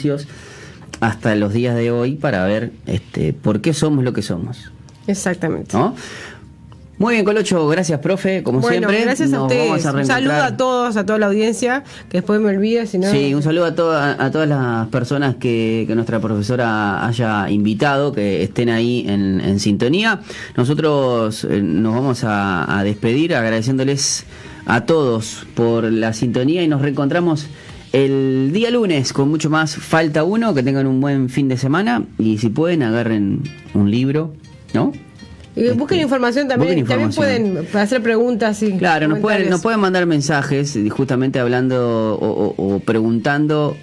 [1.01, 4.71] hasta los días de hoy para ver este por qué somos lo que somos.
[5.07, 5.77] Exactamente.
[5.77, 5.95] ¿no?
[6.97, 9.03] Muy bien, Colocho, gracias, profe, como bueno, siempre.
[9.05, 9.85] gracias a ustedes.
[9.85, 13.11] un saludo a todos, a toda la audiencia, que después me si no...
[13.11, 18.13] Sí, un saludo a, toda- a todas las personas que, que nuestra profesora haya invitado,
[18.13, 20.21] que estén ahí en, en sintonía.
[20.57, 24.25] Nosotros eh, nos vamos a, a despedir agradeciéndoles
[24.65, 27.47] a todos por la sintonía y nos reencontramos
[27.95, 30.53] el día lunes con mucho más Falta Uno.
[30.53, 33.43] Que tengan un buen fin de semana y si pueden agarren
[33.73, 34.35] un libro,
[34.73, 34.93] ¿no?
[35.57, 39.79] Y busquen información también, Busquen también pueden hacer preguntas y Claro, nos pueden, nos pueden
[39.79, 43.77] mandar mensajes justamente hablando o, o- o preguntando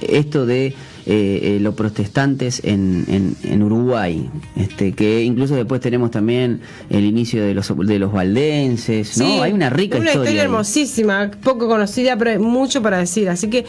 [0.00, 0.72] esto de
[1.10, 7.04] eh, eh, los protestantes en, en, en Uruguay, este que incluso después tenemos también el
[7.04, 9.24] inicio de los de los valdenses, ¿no?
[9.26, 10.24] Sí, Hay una rica una historia.
[10.24, 10.42] historia.
[10.42, 10.44] ahí.
[10.46, 13.28] hermosísima, poco conocida, pero hay mucho para decir.
[13.30, 13.64] Así que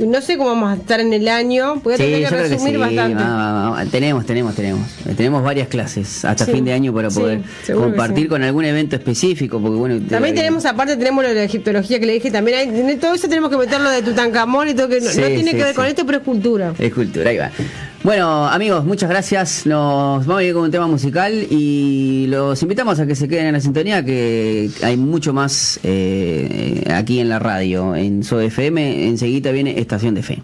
[0.00, 1.76] no sé cómo vamos a estar en el año.
[1.84, 2.76] Voy a Sí, tener que que resumir sí.
[2.78, 3.14] bastante.
[3.22, 3.84] va.
[3.90, 4.80] Tenemos, tenemos, tenemos.
[5.16, 9.60] Tenemos varias clases hasta fin de año para poder que compartir con algún evento específico,
[9.60, 10.00] porque bueno.
[10.08, 12.30] También te- tenemos, aparte, tenemos lo de la egiptología que le dije.
[12.30, 15.62] También hay, todo eso tenemos que meterlo de Tutankamón y todo, que no, tiene que
[15.62, 16.74] ver con esto, pero es cultura.
[16.86, 17.50] Es cultura, ahí va.
[18.02, 19.66] Bueno, amigos, muchas gracias.
[19.66, 23.48] Nos vamos a ir con un tema musical y los invitamos a que se queden
[23.48, 29.08] en la sintonía, que hay mucho más eh, aquí en la radio, en SOFM.
[29.08, 30.42] Enseguida viene Estación de Fe.